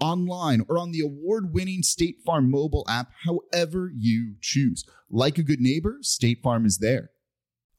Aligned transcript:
online, 0.00 0.62
or 0.68 0.78
on 0.78 0.92
the 0.92 1.00
award 1.00 1.52
winning 1.52 1.82
State 1.82 2.16
Farm 2.24 2.50
mobile 2.50 2.86
app, 2.88 3.10
however 3.24 3.90
you 3.96 4.34
choose. 4.40 4.84
Like 5.10 5.38
a 5.38 5.42
good 5.42 5.60
neighbor, 5.60 5.98
State 6.02 6.42
Farm 6.42 6.64
is 6.66 6.78
there. 6.78 7.10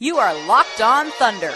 You 0.00 0.16
are 0.16 0.34
Locked 0.48 0.80
On 0.80 1.08
Thunder, 1.12 1.54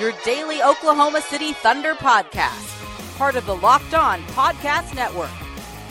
your 0.00 0.12
daily 0.24 0.60
Oklahoma 0.60 1.20
City 1.20 1.52
Thunder 1.52 1.94
podcast. 1.94 3.16
Part 3.16 3.36
of 3.36 3.46
the 3.46 3.54
Locked 3.54 3.94
On 3.94 4.20
Podcast 4.24 4.92
Network. 4.96 5.30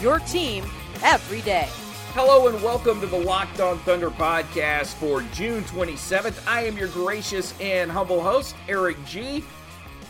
Your 0.01 0.19
team 0.19 0.65
every 1.05 1.39
day. 1.43 1.69
Hello 2.11 2.49
and 2.49 2.61
welcome 2.61 2.99
to 2.99 3.07
the 3.07 3.17
Locked 3.17 3.61
On 3.61 3.79
Thunder 3.79 4.09
podcast 4.11 4.95
for 4.95 5.21
June 5.33 5.63
27th. 5.63 6.45
I 6.45 6.65
am 6.65 6.77
your 6.77 6.89
gracious 6.89 7.57
and 7.61 7.89
humble 7.89 8.21
host, 8.21 8.57
Eric 8.67 8.97
G. 9.05 9.41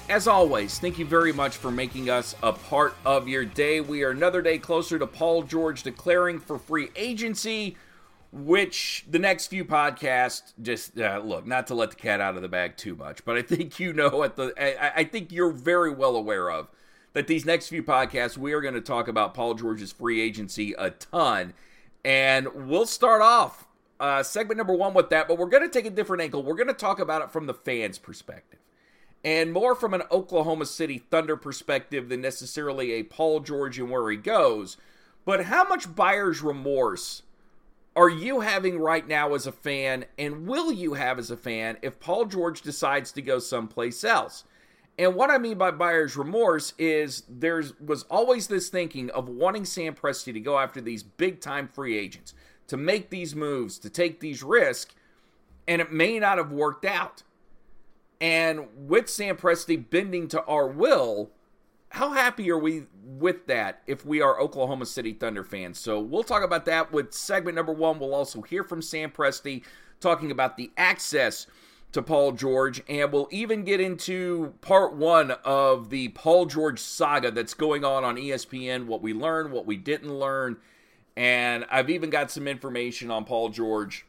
As 0.09 0.27
always, 0.27 0.79
thank 0.79 0.97
you 0.97 1.05
very 1.05 1.33
much 1.33 1.55
for 1.57 1.69
making 1.69 2.09
us 2.09 2.35
a 2.41 2.51
part 2.51 2.95
of 3.05 3.27
your 3.27 3.45
day. 3.45 3.79
We 3.79 4.01
are 4.01 4.09
another 4.09 4.41
day 4.41 4.57
closer 4.57 4.97
to 4.97 5.05
Paul 5.05 5.43
George 5.43 5.83
declaring 5.83 6.39
for 6.39 6.57
free 6.57 6.89
agency 6.95 7.77
which 8.35 9.05
the 9.09 9.17
next 9.17 9.47
few 9.47 9.63
podcasts 9.63 10.51
just 10.61 10.99
uh, 10.99 11.21
look 11.23 11.47
not 11.47 11.67
to 11.67 11.73
let 11.73 11.91
the 11.91 11.95
cat 11.95 12.19
out 12.19 12.35
of 12.35 12.41
the 12.41 12.49
bag 12.49 12.75
too 12.75 12.93
much 12.93 13.23
but 13.23 13.37
i 13.37 13.41
think 13.41 13.79
you 13.79 13.93
know 13.93 14.23
at 14.23 14.35
the 14.35 14.53
I, 14.59 14.99
I, 14.99 15.03
think 15.05 15.31
you're 15.31 15.53
very 15.53 15.89
well 15.89 16.17
aware 16.17 16.51
of 16.51 16.67
that 17.13 17.27
these 17.27 17.45
next 17.45 17.69
few 17.69 17.81
podcasts 17.81 18.37
we 18.37 18.51
are 18.51 18.59
going 18.59 18.73
to 18.73 18.81
talk 18.81 19.07
about 19.07 19.33
paul 19.33 19.53
george's 19.53 19.93
free 19.93 20.19
agency 20.19 20.73
a 20.77 20.89
ton. 20.91 21.53
And 22.03 22.49
we'll 22.53 22.85
start 22.85 23.21
off 23.21 23.65
uh, 23.99 24.21
segment 24.21 24.57
number 24.57 24.75
one 24.75 24.93
with 24.93 25.09
that 25.11 25.29
but 25.29 25.37
we're 25.37 25.47
going 25.47 25.63
to 25.63 25.69
take 25.69 25.85
a 25.85 25.95
different 25.95 26.21
angle. 26.21 26.43
We're 26.43 26.55
going 26.55 26.67
to 26.67 26.73
talk 26.73 26.99
about 26.99 27.21
it 27.21 27.31
from 27.31 27.45
the 27.47 27.53
fans 27.53 27.97
perspective. 27.97 28.59
And 29.23 29.53
more 29.53 29.75
from 29.75 29.93
an 29.93 30.03
oklahoma 30.11 30.65
city 30.65 30.97
thunder 30.97 31.37
perspective 31.37 32.09
than 32.09 32.19
necessarily 32.19 32.91
a 32.91 33.03
paul 33.03 33.39
george 33.39 33.79
and 33.79 33.89
where 33.89 34.11
he 34.11 34.17
goes. 34.17 34.75
But 35.23 35.45
how 35.45 35.63
much 35.63 35.95
buyer's 35.95 36.41
remorse 36.41 37.23
are 37.95 38.09
you 38.09 38.41
having 38.41 38.79
right 38.79 39.07
now 39.07 39.33
as 39.35 39.47
a 39.47 39.51
fan, 39.51 40.05
and 40.17 40.47
will 40.47 40.71
you 40.71 40.95
have 40.95 41.17
as 41.17 41.31
a 41.31 41.37
fan 41.37 41.77
if 41.81 41.99
Paul 41.99 42.25
George 42.25 42.61
decides 42.61 43.11
to 43.13 43.21
go 43.21 43.39
someplace 43.39 44.03
else? 44.03 44.43
And 44.97 45.15
what 45.15 45.29
I 45.29 45.37
mean 45.37 45.57
by 45.57 45.71
buyer's 45.71 46.15
remorse 46.15 46.73
is 46.77 47.23
there 47.29 47.63
was 47.85 48.03
always 48.03 48.47
this 48.47 48.69
thinking 48.69 49.09
of 49.11 49.27
wanting 49.27 49.65
Sam 49.65 49.93
Presti 49.93 50.33
to 50.33 50.39
go 50.39 50.57
after 50.57 50.81
these 50.81 51.03
big 51.03 51.41
time 51.41 51.67
free 51.67 51.97
agents, 51.97 52.33
to 52.67 52.77
make 52.77 53.09
these 53.09 53.35
moves, 53.35 53.77
to 53.79 53.89
take 53.89 54.19
these 54.19 54.43
risks, 54.43 54.95
and 55.67 55.81
it 55.81 55.91
may 55.91 56.19
not 56.19 56.37
have 56.37 56.51
worked 56.51 56.85
out. 56.85 57.23
And 58.21 58.67
with 58.75 59.09
Sam 59.09 59.35
Presti 59.35 59.77
bending 59.89 60.27
to 60.29 60.43
our 60.45 60.67
will, 60.67 61.31
how 61.89 62.11
happy 62.11 62.49
are 62.51 62.57
we 62.57 62.83
with 63.03 63.47
that 63.47 63.81
if 63.87 64.05
we 64.05 64.21
are 64.21 64.39
Oklahoma 64.39 64.85
City 64.85 65.13
Thunder 65.13 65.43
fans? 65.43 65.79
So 65.79 65.99
we'll 65.99 66.23
talk 66.23 66.43
about 66.43 66.65
that 66.65 66.91
with 66.91 67.13
segment 67.13 67.55
number 67.55 67.73
one. 67.73 67.99
We'll 67.99 68.13
also 68.13 68.41
hear 68.41 68.63
from 68.63 68.81
Sam 68.81 69.11
Presti 69.11 69.63
talking 69.99 70.31
about 70.31 70.57
the 70.57 70.71
access 70.77 71.47
to 71.93 72.01
Paul 72.01 72.33
George, 72.33 72.83
and 72.89 73.11
we'll 73.13 73.29
even 73.31 73.63
get 73.63 73.79
into 73.79 74.53
part 74.59 74.93
one 74.93 75.31
of 75.45 75.89
the 75.89 76.09
Paul 76.09 76.45
George 76.45 76.79
saga 76.79 77.31
that's 77.31 77.53
going 77.53 77.85
on 77.85 78.03
on 78.03 78.17
ESPN 78.17 78.87
what 78.87 79.01
we 79.01 79.13
learned, 79.13 79.53
what 79.53 79.65
we 79.65 79.77
didn't 79.77 80.13
learn. 80.13 80.57
And 81.15 81.65
I've 81.71 81.89
even 81.89 82.09
got 82.09 82.31
some 82.31 82.49
information 82.49 83.09
on 83.09 83.23
Paul 83.23 83.47
George 83.47 84.05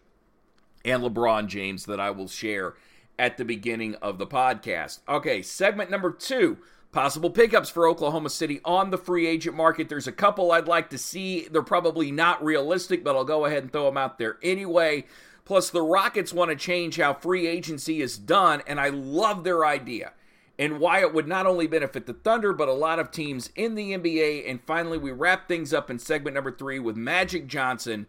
and 0.84 1.02
LeBron 1.02 1.46
James 1.46 1.86
that 1.86 2.00
I 2.00 2.10
will 2.10 2.26
share 2.26 2.74
at 3.18 3.36
the 3.36 3.44
beginning 3.44 3.94
of 3.96 4.18
the 4.18 4.26
podcast. 4.26 5.00
Okay, 5.08 5.40
segment 5.42 5.90
number 5.90 6.10
two. 6.10 6.58
Possible 6.96 7.28
pickups 7.28 7.68
for 7.68 7.86
Oklahoma 7.86 8.30
City 8.30 8.58
on 8.64 8.88
the 8.88 8.96
free 8.96 9.26
agent 9.26 9.54
market. 9.54 9.90
There's 9.90 10.06
a 10.06 10.12
couple 10.12 10.50
I'd 10.50 10.66
like 10.66 10.88
to 10.88 10.96
see. 10.96 11.46
They're 11.46 11.60
probably 11.60 12.10
not 12.10 12.42
realistic, 12.42 13.04
but 13.04 13.14
I'll 13.14 13.22
go 13.22 13.44
ahead 13.44 13.64
and 13.64 13.70
throw 13.70 13.84
them 13.84 13.98
out 13.98 14.16
there 14.16 14.38
anyway. 14.42 15.04
Plus, 15.44 15.68
the 15.68 15.82
Rockets 15.82 16.32
want 16.32 16.52
to 16.52 16.56
change 16.56 16.96
how 16.96 17.12
free 17.12 17.46
agency 17.46 18.00
is 18.00 18.16
done, 18.16 18.62
and 18.66 18.80
I 18.80 18.88
love 18.88 19.44
their 19.44 19.66
idea 19.66 20.14
and 20.58 20.80
why 20.80 21.00
it 21.00 21.12
would 21.12 21.28
not 21.28 21.44
only 21.44 21.66
benefit 21.66 22.06
the 22.06 22.14
Thunder, 22.14 22.54
but 22.54 22.66
a 22.66 22.72
lot 22.72 22.98
of 22.98 23.10
teams 23.10 23.50
in 23.54 23.74
the 23.74 23.92
NBA. 23.92 24.50
And 24.50 24.62
finally, 24.62 24.96
we 24.96 25.12
wrap 25.12 25.48
things 25.48 25.74
up 25.74 25.90
in 25.90 25.98
segment 25.98 26.32
number 26.32 26.50
three 26.50 26.78
with 26.78 26.96
Magic 26.96 27.46
Johnson 27.46 28.06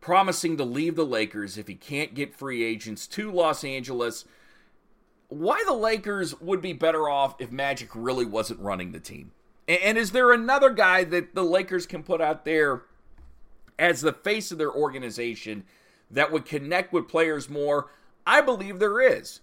promising 0.00 0.56
to 0.56 0.64
leave 0.64 0.96
the 0.96 1.04
Lakers 1.04 1.58
if 1.58 1.68
he 1.68 1.74
can't 1.74 2.14
get 2.14 2.34
free 2.34 2.62
agents 2.62 3.06
to 3.08 3.30
Los 3.30 3.64
Angeles 3.64 4.24
why 5.30 5.62
the 5.64 5.74
Lakers 5.74 6.38
would 6.40 6.60
be 6.60 6.72
better 6.72 7.08
off 7.08 7.40
if 7.40 7.50
Magic 7.50 7.88
really 7.94 8.26
wasn't 8.26 8.60
running 8.60 8.92
the 8.92 9.00
team. 9.00 9.32
And 9.68 9.96
is 9.96 10.10
there 10.10 10.32
another 10.32 10.70
guy 10.70 11.04
that 11.04 11.34
the 11.34 11.44
Lakers 11.44 11.86
can 11.86 12.02
put 12.02 12.20
out 12.20 12.44
there 12.44 12.82
as 13.78 14.00
the 14.00 14.12
face 14.12 14.50
of 14.50 14.58
their 14.58 14.72
organization 14.72 15.64
that 16.10 16.32
would 16.32 16.44
connect 16.44 16.92
with 16.92 17.08
players 17.08 17.48
more? 17.48 17.92
I 18.26 18.40
believe 18.40 18.80
there 18.80 19.00
is. 19.00 19.40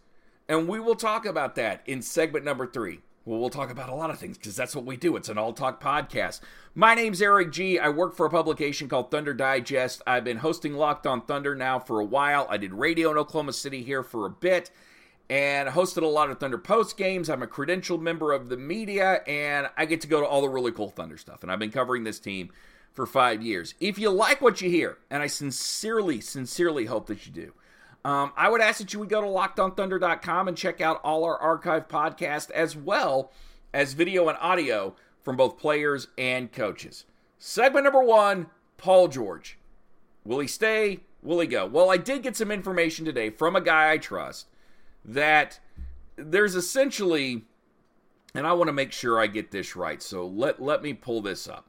And 0.49 0.67
we 0.67 0.79
will 0.79 0.95
talk 0.95 1.25
about 1.25 1.55
that 1.55 1.81
in 1.85 2.01
segment 2.01 2.43
number 2.43 2.67
three. 2.67 2.99
Well, 3.23 3.39
we'll 3.39 3.49
talk 3.49 3.71
about 3.71 3.89
a 3.89 3.95
lot 3.95 4.09
of 4.09 4.19
things 4.19 4.37
because 4.37 4.55
that's 4.55 4.75
what 4.75 4.85
we 4.85 4.95
do. 4.97 5.15
It's 5.15 5.29
an 5.29 5.37
all 5.37 5.53
talk 5.53 5.81
podcast. 5.81 6.41
My 6.75 6.95
name's 6.95 7.21
Eric 7.21 7.51
G. 7.51 7.79
I 7.79 7.89
work 7.89 8.15
for 8.15 8.25
a 8.25 8.29
publication 8.29 8.87
called 8.87 9.11
Thunder 9.11 9.33
Digest. 9.33 10.01
I've 10.07 10.23
been 10.23 10.37
hosting 10.37 10.73
Locked 10.73 11.07
on 11.07 11.21
Thunder 11.21 11.55
now 11.55 11.79
for 11.79 11.99
a 11.99 12.05
while. 12.05 12.47
I 12.49 12.57
did 12.57 12.73
radio 12.73 13.11
in 13.11 13.17
Oklahoma 13.17 13.53
City 13.53 13.83
here 13.83 14.03
for 14.03 14.25
a 14.25 14.29
bit 14.29 14.71
and 15.29 15.69
hosted 15.69 16.03
a 16.03 16.07
lot 16.07 16.29
of 16.29 16.39
Thunder 16.39 16.57
Post 16.57 16.97
games. 16.97 17.29
I'm 17.29 17.43
a 17.43 17.47
credentialed 17.47 18.01
member 18.01 18.31
of 18.31 18.49
the 18.49 18.57
media, 18.57 19.21
and 19.27 19.69
I 19.75 19.85
get 19.85 20.01
to 20.01 20.07
go 20.07 20.21
to 20.21 20.25
all 20.25 20.41
the 20.41 20.49
really 20.49 20.71
cool 20.71 20.89
Thunder 20.89 21.17
stuff. 21.17 21.43
And 21.43 21.51
I've 21.51 21.59
been 21.59 21.71
covering 21.71 22.03
this 22.03 22.19
team 22.19 22.51
for 22.93 23.05
five 23.05 23.41
years. 23.41 23.73
If 23.79 23.99
you 23.99 24.09
like 24.09 24.41
what 24.41 24.61
you 24.61 24.69
hear, 24.69 24.97
and 25.09 25.21
I 25.21 25.27
sincerely, 25.27 26.21
sincerely 26.21 26.85
hope 26.85 27.07
that 27.07 27.25
you 27.25 27.31
do, 27.31 27.53
um, 28.05 28.31
I 28.37 28.49
would 28.49 28.61
ask 28.61 28.79
that 28.79 28.93
you 28.93 28.99
would 28.99 29.09
go 29.09 29.21
to 29.21 29.27
lockedonthunder.com 29.27 30.47
and 30.47 30.55
check 30.55 30.79
out 30.79 31.01
all 31.03 31.25
our 31.25 31.37
archive 31.37 31.89
podcasts 31.89 32.49
as 32.51 32.75
well 32.75 33.31
as 33.73 33.93
video 33.93 34.29
and 34.29 34.37
audio 34.39 34.95
from 35.21 35.35
both 35.35 35.57
players 35.57 36.07
and 36.17 36.51
coaches. 36.53 37.05
Segment 37.37 37.83
number 37.83 38.01
one 38.01 38.47
Paul 38.77 39.09
George. 39.09 39.57
Will 40.23 40.39
he 40.39 40.47
stay? 40.47 41.01
Will 41.21 41.39
he 41.39 41.47
go? 41.47 41.65
Well, 41.65 41.89
I 41.89 41.97
did 41.97 42.23
get 42.23 42.37
some 42.37 42.51
information 42.51 43.03
today 43.03 43.29
from 43.29 43.55
a 43.55 43.61
guy 43.61 43.91
I 43.91 43.97
trust 43.97 44.47
that 45.05 45.59
there's 46.15 46.55
essentially, 46.55 47.45
and 48.33 48.47
I 48.47 48.53
want 48.53 48.67
to 48.67 48.73
make 48.73 48.91
sure 48.91 49.19
I 49.19 49.27
get 49.27 49.51
this 49.51 49.75
right, 49.75 50.01
so 50.01 50.27
let, 50.27 50.61
let 50.61 50.81
me 50.81 50.93
pull 50.93 51.21
this 51.21 51.47
up. 51.47 51.67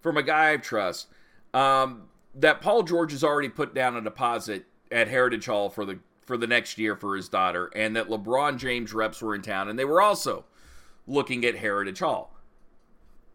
From 0.00 0.16
a 0.16 0.22
guy 0.22 0.52
I 0.52 0.56
trust, 0.56 1.08
um, 1.52 2.08
that 2.34 2.60
Paul 2.60 2.82
George 2.82 3.12
has 3.12 3.24
already 3.24 3.48
put 3.48 3.74
down 3.74 3.96
a 3.96 4.00
deposit 4.00 4.66
at 4.90 5.08
Heritage 5.08 5.46
Hall 5.46 5.68
for 5.70 5.84
the 5.84 5.98
for 6.24 6.36
the 6.36 6.46
next 6.46 6.78
year 6.78 6.94
for 6.94 7.16
his 7.16 7.28
daughter, 7.28 7.70
and 7.74 7.96
that 7.96 8.08
LeBron 8.08 8.56
James 8.56 8.94
reps 8.94 9.20
were 9.20 9.34
in 9.34 9.42
town, 9.42 9.68
and 9.68 9.76
they 9.76 9.84
were 9.84 10.00
also 10.00 10.44
looking 11.06 11.44
at 11.44 11.56
Heritage 11.56 11.98
Hall. 11.98 12.32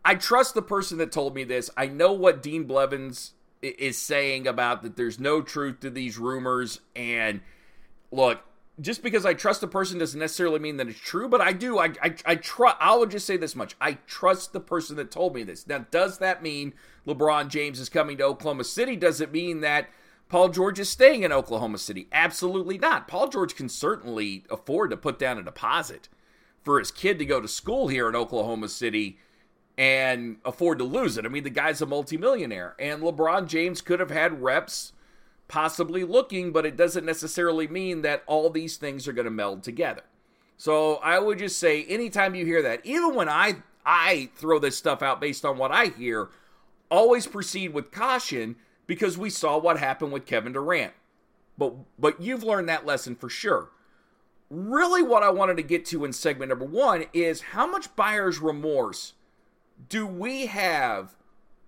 I 0.05 0.15
trust 0.15 0.53
the 0.53 0.61
person 0.61 0.97
that 0.99 1.11
told 1.11 1.35
me 1.35 1.43
this. 1.43 1.69
I 1.75 1.87
know 1.87 2.13
what 2.13 2.41
Dean 2.41 2.63
Blevins 2.63 3.33
is 3.61 3.97
saying 3.97 4.47
about 4.47 4.81
that 4.83 4.95
there's 4.95 5.19
no 5.19 5.41
truth 5.41 5.81
to 5.81 5.89
these 5.89 6.17
rumors, 6.17 6.79
and 6.95 7.41
look, 8.11 8.39
just 8.81 9.01
because 9.01 9.25
I 9.25 9.33
trust 9.33 9.61
the 9.61 9.67
person 9.67 9.99
doesn't 9.99 10.19
necessarily 10.19 10.59
mean 10.59 10.77
that 10.77 10.87
it's 10.87 10.99
true, 10.99 11.29
but 11.29 11.41
I 11.41 11.53
do. 11.53 11.79
I 11.79 11.93
I, 12.01 12.15
I 12.25 12.35
trust. 12.35 12.77
I 12.79 12.95
will 12.95 13.05
just 13.05 13.25
say 13.25 13.37
this 13.37 13.55
much: 13.55 13.75
I 13.79 13.93
trust 14.07 14.53
the 14.53 14.59
person 14.59 14.97
that 14.97 15.11
told 15.11 15.33
me 15.33 15.43
this. 15.43 15.67
Now, 15.67 15.85
does 15.91 16.17
that 16.17 16.43
mean 16.43 16.73
LeBron 17.07 17.49
James 17.49 17.79
is 17.79 17.89
coming 17.89 18.17
to 18.17 18.25
Oklahoma 18.25 18.65
City? 18.65 18.95
Does 18.95 19.21
it 19.21 19.31
mean 19.31 19.61
that 19.61 19.89
Paul 20.27 20.49
George 20.49 20.79
is 20.79 20.89
staying 20.89 21.23
in 21.23 21.31
Oklahoma 21.31 21.77
City? 21.77 22.07
Absolutely 22.11 22.77
not. 22.77 23.07
Paul 23.07 23.29
George 23.29 23.55
can 23.55 23.69
certainly 23.69 24.43
afford 24.49 24.89
to 24.89 24.97
put 24.97 25.19
down 25.19 25.37
a 25.37 25.43
deposit 25.43 26.09
for 26.63 26.79
his 26.79 26.91
kid 26.91 27.19
to 27.19 27.25
go 27.25 27.39
to 27.39 27.47
school 27.47 27.87
here 27.87 28.09
in 28.09 28.15
Oklahoma 28.15 28.67
City 28.67 29.19
and 29.77 30.37
afford 30.43 30.79
to 30.79 30.83
lose 30.83 31.17
it. 31.17 31.25
I 31.25 31.29
mean, 31.29 31.43
the 31.43 31.49
guy's 31.49 31.81
a 31.81 31.85
multimillionaire, 31.85 32.75
and 32.79 33.03
LeBron 33.03 33.47
James 33.47 33.81
could 33.81 33.99
have 33.99 34.09
had 34.09 34.41
reps 34.41 34.93
possibly 35.47 36.03
looking, 36.03 36.51
but 36.51 36.65
it 36.65 36.75
doesn't 36.75 37.05
necessarily 37.05 37.67
mean 37.67 38.01
that 38.01 38.23
all 38.25 38.49
these 38.49 38.77
things 38.77 39.07
are 39.07 39.13
going 39.13 39.25
to 39.25 39.31
meld 39.31 39.63
together. 39.63 40.03
So 40.57 40.95
I 40.95 41.19
would 41.19 41.39
just 41.39 41.59
say 41.59 41.83
anytime 41.85 42.35
you 42.35 42.45
hear 42.45 42.61
that, 42.61 42.85
even 42.85 43.15
when 43.15 43.29
I 43.29 43.57
I 43.85 44.29
throw 44.35 44.57
this 44.57 44.77
stuff 44.77 45.01
out 45.01 45.21
based 45.21 45.45
on 45.45 45.57
what 45.57 45.71
I 45.71 45.87
hear, 45.87 46.29
always 46.89 47.27
proceed 47.27 47.73
with 47.73 47.91
caution 47.91 48.55
because 48.87 49.17
we 49.17 49.29
saw 49.29 49.57
what 49.57 49.79
happened 49.79 50.11
with 50.11 50.25
Kevin 50.25 50.53
Durant. 50.53 50.93
But 51.57 51.73
but 51.99 52.21
you've 52.21 52.43
learned 52.43 52.69
that 52.69 52.85
lesson 52.85 53.15
for 53.15 53.29
sure. 53.29 53.69
Really 54.49 55.01
what 55.01 55.23
I 55.23 55.29
wanted 55.29 55.57
to 55.57 55.63
get 55.63 55.85
to 55.87 56.05
in 56.05 56.13
segment 56.13 56.49
number 56.49 56.65
1 56.65 57.05
is 57.13 57.41
how 57.41 57.65
much 57.65 57.95
buyer's 57.95 58.39
remorse 58.39 59.13
do 59.89 60.05
we 60.05 60.45
have 60.45 61.15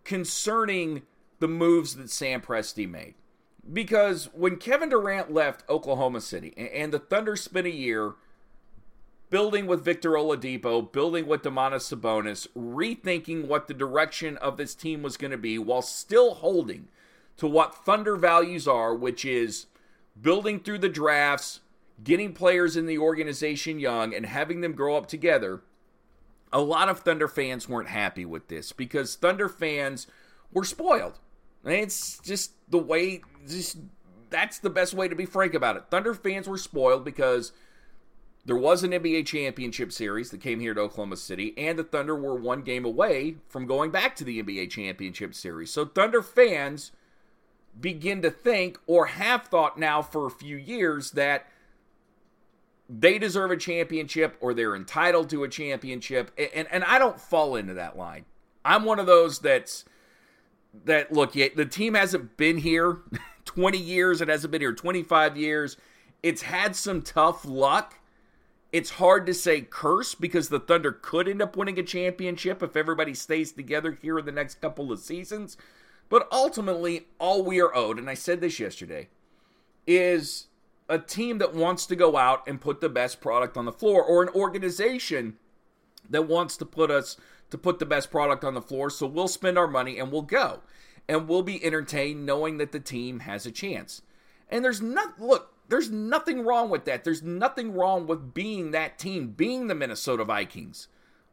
concerning 0.03 1.01
the 1.39 1.47
moves 1.47 1.95
that 1.95 2.09
Sam 2.09 2.41
Presti 2.41 2.89
made? 2.89 3.15
Because 3.71 4.29
when 4.33 4.57
Kevin 4.57 4.89
Durant 4.89 5.33
left 5.33 5.67
Oklahoma 5.69 6.21
City 6.21 6.53
and 6.57 6.93
the 6.93 6.99
Thunder 6.99 7.35
spent 7.35 7.67
a 7.67 7.73
year 7.73 8.13
building 9.29 9.67
with 9.67 9.83
Victor 9.83 10.11
Oladipo, 10.11 10.89
building 10.91 11.27
with 11.27 11.41
Domantas 11.41 11.93
Sabonis, 11.93 12.47
rethinking 12.55 13.45
what 13.47 13.67
the 13.67 13.73
direction 13.73 14.37
of 14.37 14.55
this 14.55 14.73
team 14.73 15.01
was 15.01 15.17
going 15.17 15.31
to 15.31 15.37
be 15.37 15.57
while 15.59 15.81
still 15.81 16.35
holding 16.35 16.87
to 17.35 17.47
what 17.47 17.85
Thunder 17.85 18.15
values 18.15 18.67
are, 18.67 18.95
which 18.95 19.25
is 19.25 19.67
building 20.19 20.59
through 20.59 20.79
the 20.79 20.89
drafts, 20.89 21.59
getting 22.03 22.33
players 22.33 22.77
in 22.77 22.85
the 22.85 22.97
organization 22.97 23.79
young, 23.79 24.13
and 24.13 24.25
having 24.25 24.61
them 24.61 24.73
grow 24.73 24.95
up 24.95 25.07
together. 25.07 25.61
A 26.53 26.61
lot 26.61 26.87
of 26.87 27.01
Thunder 27.01 27.27
fans 27.27 27.67
weren't 27.67 27.89
happy 27.89 28.25
with 28.25 28.47
this 28.47 28.71
because 28.71 29.15
Thunder 29.15 29.49
fans 29.49 30.07
were 30.53 30.63
spoiled. 30.63 31.19
It's 31.65 32.19
just 32.19 32.53
the 32.69 32.77
way, 32.77 33.21
just 33.53 33.77
that's 34.29 34.59
the 34.59 34.69
best 34.69 34.93
way 34.93 35.07
to 35.07 35.15
be 35.15 35.25
frank 35.25 35.53
about 35.53 35.77
it. 35.77 35.85
Thunder 35.89 36.13
fans 36.13 36.47
were 36.47 36.57
spoiled 36.57 37.05
because 37.05 37.53
there 38.45 38.55
was 38.55 38.83
an 38.83 38.91
NBA 38.91 39.25
championship 39.25 39.91
series 39.91 40.29
that 40.31 40.41
came 40.41 40.59
here 40.59 40.73
to 40.73 40.81
Oklahoma 40.81 41.17
City, 41.17 41.53
and 41.57 41.77
the 41.77 41.83
Thunder 41.83 42.15
were 42.15 42.35
one 42.35 42.61
game 42.61 42.85
away 42.85 43.35
from 43.49 43.67
going 43.67 43.91
back 43.91 44.15
to 44.17 44.23
the 44.23 44.41
NBA 44.41 44.69
championship 44.69 45.33
series. 45.33 45.71
So 45.71 45.85
Thunder 45.85 46.21
fans 46.21 46.91
begin 47.79 48.21
to 48.21 48.31
think, 48.31 48.79
or 48.87 49.07
have 49.07 49.43
thought 49.43 49.77
now 49.77 50.01
for 50.01 50.25
a 50.25 50.31
few 50.31 50.55
years, 50.55 51.11
that 51.11 51.47
they 52.89 53.19
deserve 53.19 53.51
a 53.51 53.57
championship 53.57 54.37
or 54.39 54.53
they're 54.53 54.75
entitled 54.75 55.29
to 55.29 55.43
a 55.43 55.49
championship. 55.49 56.31
And, 56.37 56.67
and, 56.71 56.83
I 56.85 56.99
don't 56.99 57.19
fall 57.19 57.55
into 57.55 57.73
that 57.73 57.97
line. 57.97 58.25
I'm 58.63 58.85
one 58.85 58.99
of 58.99 59.05
those 59.05 59.39
that's 59.39 59.83
that 60.85 61.11
look, 61.11 61.33
the 61.33 61.65
team 61.65 61.95
hasn't 61.95 62.37
been 62.37 62.57
here 62.57 62.99
20 63.47 63.77
years, 63.77 64.21
it 64.21 64.27
hasn't 64.27 64.51
been 64.51 64.61
here 64.61 64.73
25 64.73 65.35
years. 65.35 65.77
It's 66.21 66.43
had 66.43 66.75
some 66.75 67.01
tough 67.01 67.43
luck. 67.45 67.95
It's 68.71 68.91
hard 68.91 69.25
to 69.25 69.33
say 69.33 69.61
curse 69.61 70.13
because 70.13 70.49
the 70.49 70.59
Thunder 70.59 70.91
could 70.91 71.27
end 71.27 71.41
up 71.41 71.57
winning 71.57 71.79
a 71.79 71.83
championship 71.83 72.61
if 72.61 72.75
everybody 72.75 73.15
stays 73.15 73.51
together 73.51 73.97
here 73.99 74.19
in 74.19 74.25
the 74.25 74.31
next 74.31 74.61
couple 74.61 74.91
of 74.91 74.99
seasons. 74.99 75.57
But 76.09 76.27
ultimately, 76.31 77.07
all 77.19 77.43
we 77.43 77.59
are 77.61 77.73
owed, 77.75 77.97
and 77.97 78.09
I 78.09 78.13
said 78.13 78.41
this 78.41 78.59
yesterday, 78.59 79.09
is 79.85 80.47
a 80.89 80.99
team 80.99 81.37
that 81.39 81.53
wants 81.53 81.85
to 81.87 81.95
go 81.95 82.17
out 82.17 82.47
and 82.47 82.61
put 82.61 82.81
the 82.81 82.89
best 82.89 83.19
product 83.21 83.57
on 83.57 83.65
the 83.65 83.71
floor, 83.71 84.03
or 84.03 84.21
an 84.21 84.29
organization 84.29 85.37
that 86.09 86.27
wants 86.27 86.55
to 86.57 86.65
put 86.65 86.91
us 86.91 87.17
to 87.49 87.57
put 87.57 87.79
the 87.79 87.85
best 87.85 88.11
product 88.11 88.43
on 88.43 88.53
the 88.53 88.61
floor. 88.61 88.89
So 88.89 89.07
we'll 89.07 89.27
spend 89.27 89.57
our 89.57 89.67
money 89.67 89.97
and 89.97 90.11
we'll 90.11 90.21
go. 90.21 90.61
And 91.07 91.27
we'll 91.27 91.43
be 91.43 91.63
entertained 91.63 92.25
knowing 92.25 92.57
that 92.57 92.71
the 92.71 92.79
team 92.79 93.21
has 93.21 93.45
a 93.45 93.51
chance. 93.51 94.01
And 94.49 94.63
there's 94.63 94.81
not 94.81 95.19
look, 95.19 95.53
there's 95.69 95.89
nothing 95.89 96.41
wrong 96.41 96.69
with 96.69 96.85
that. 96.85 97.03
There's 97.03 97.23
nothing 97.23 97.73
wrong 97.73 98.07
with 98.07 98.33
being 98.33 98.71
that 98.71 98.97
team, 98.97 99.29
being 99.29 99.67
the 99.67 99.75
Minnesota 99.75 100.23
Vikings 100.25 100.87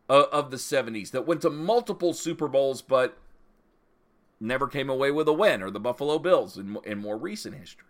of, 0.08 0.24
of 0.26 0.50
the 0.50 0.56
70s 0.56 1.10
that 1.10 1.26
went 1.26 1.42
to 1.42 1.50
multiple 1.50 2.12
Super 2.12 2.48
Bowls 2.48 2.82
but 2.82 3.18
never 4.40 4.66
came 4.66 4.90
away 4.90 5.10
with 5.10 5.28
a 5.28 5.32
win, 5.32 5.62
or 5.62 5.70
the 5.70 5.80
Buffalo 5.80 6.18
Bills 6.18 6.58
in, 6.58 6.76
in 6.84 6.98
more 6.98 7.16
recent 7.16 7.56
history. 7.56 7.86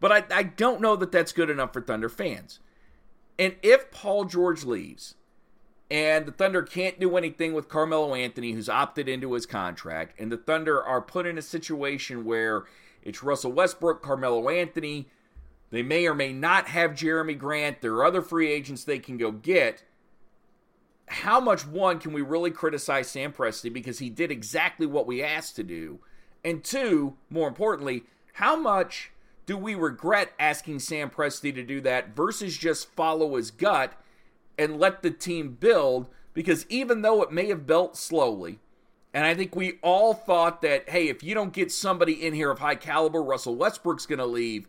But 0.00 0.12
I, 0.12 0.38
I 0.38 0.42
don't 0.42 0.80
know 0.80 0.96
that 0.96 1.12
that's 1.12 1.32
good 1.32 1.50
enough 1.50 1.72
for 1.72 1.80
Thunder 1.80 2.08
fans. 2.08 2.60
And 3.38 3.56
if 3.62 3.90
Paul 3.90 4.24
George 4.24 4.64
leaves, 4.64 5.14
and 5.92 6.24
the 6.24 6.32
Thunder 6.32 6.62
can't 6.62 6.98
do 6.98 7.18
anything 7.18 7.52
with 7.52 7.68
Carmelo 7.68 8.14
Anthony, 8.14 8.52
who's 8.52 8.70
opted 8.70 9.10
into 9.10 9.34
his 9.34 9.44
contract. 9.44 10.18
And 10.18 10.32
the 10.32 10.38
Thunder 10.38 10.82
are 10.82 11.02
put 11.02 11.26
in 11.26 11.36
a 11.36 11.42
situation 11.42 12.24
where 12.24 12.64
it's 13.02 13.22
Russell 13.22 13.52
Westbrook, 13.52 14.00
Carmelo 14.02 14.48
Anthony. 14.48 15.10
They 15.68 15.82
may 15.82 16.06
or 16.06 16.14
may 16.14 16.32
not 16.32 16.68
have 16.68 16.92
Jerami 16.92 17.36
Grant. 17.36 17.82
There 17.82 17.92
are 17.96 18.06
other 18.06 18.22
free 18.22 18.50
agents 18.50 18.84
they 18.84 18.98
can 19.00 19.18
go 19.18 19.32
get. 19.32 19.84
How 21.08 21.38
much, 21.40 21.66
one, 21.66 21.98
can 21.98 22.14
we 22.14 22.22
really 22.22 22.50
criticize 22.50 23.10
Sam 23.10 23.30
Presti 23.30 23.70
because 23.70 23.98
he 23.98 24.08
did 24.08 24.30
exactly 24.30 24.86
what 24.86 25.06
we 25.06 25.22
asked 25.22 25.56
to 25.56 25.62
do? 25.62 26.00
And 26.42 26.64
two, 26.64 27.18
more 27.28 27.48
importantly, 27.48 28.04
how 28.32 28.56
much 28.56 29.10
do 29.44 29.58
we 29.58 29.74
regret 29.74 30.32
asking 30.38 30.78
Sam 30.78 31.10
Presti 31.10 31.54
to 31.54 31.62
do 31.62 31.82
that 31.82 32.16
versus 32.16 32.56
just 32.56 32.88
follow 32.92 33.36
his 33.36 33.50
gut 33.50 33.92
and 34.58 34.78
let 34.78 35.02
the 35.02 35.10
team 35.10 35.56
build 35.58 36.08
because 36.34 36.66
even 36.68 37.02
though 37.02 37.22
it 37.22 37.32
may 37.32 37.48
have 37.48 37.66
built 37.66 37.96
slowly, 37.96 38.58
and 39.14 39.26
I 39.26 39.34
think 39.34 39.54
we 39.54 39.78
all 39.82 40.14
thought 40.14 40.62
that, 40.62 40.88
hey, 40.88 41.08
if 41.08 41.22
you 41.22 41.34
don't 41.34 41.52
get 41.52 41.70
somebody 41.70 42.24
in 42.24 42.32
here 42.32 42.50
of 42.50 42.60
high 42.60 42.76
caliber, 42.76 43.22
Russell 43.22 43.56
Westbrook's 43.56 44.06
going 44.06 44.18
to 44.18 44.26
leave. 44.26 44.66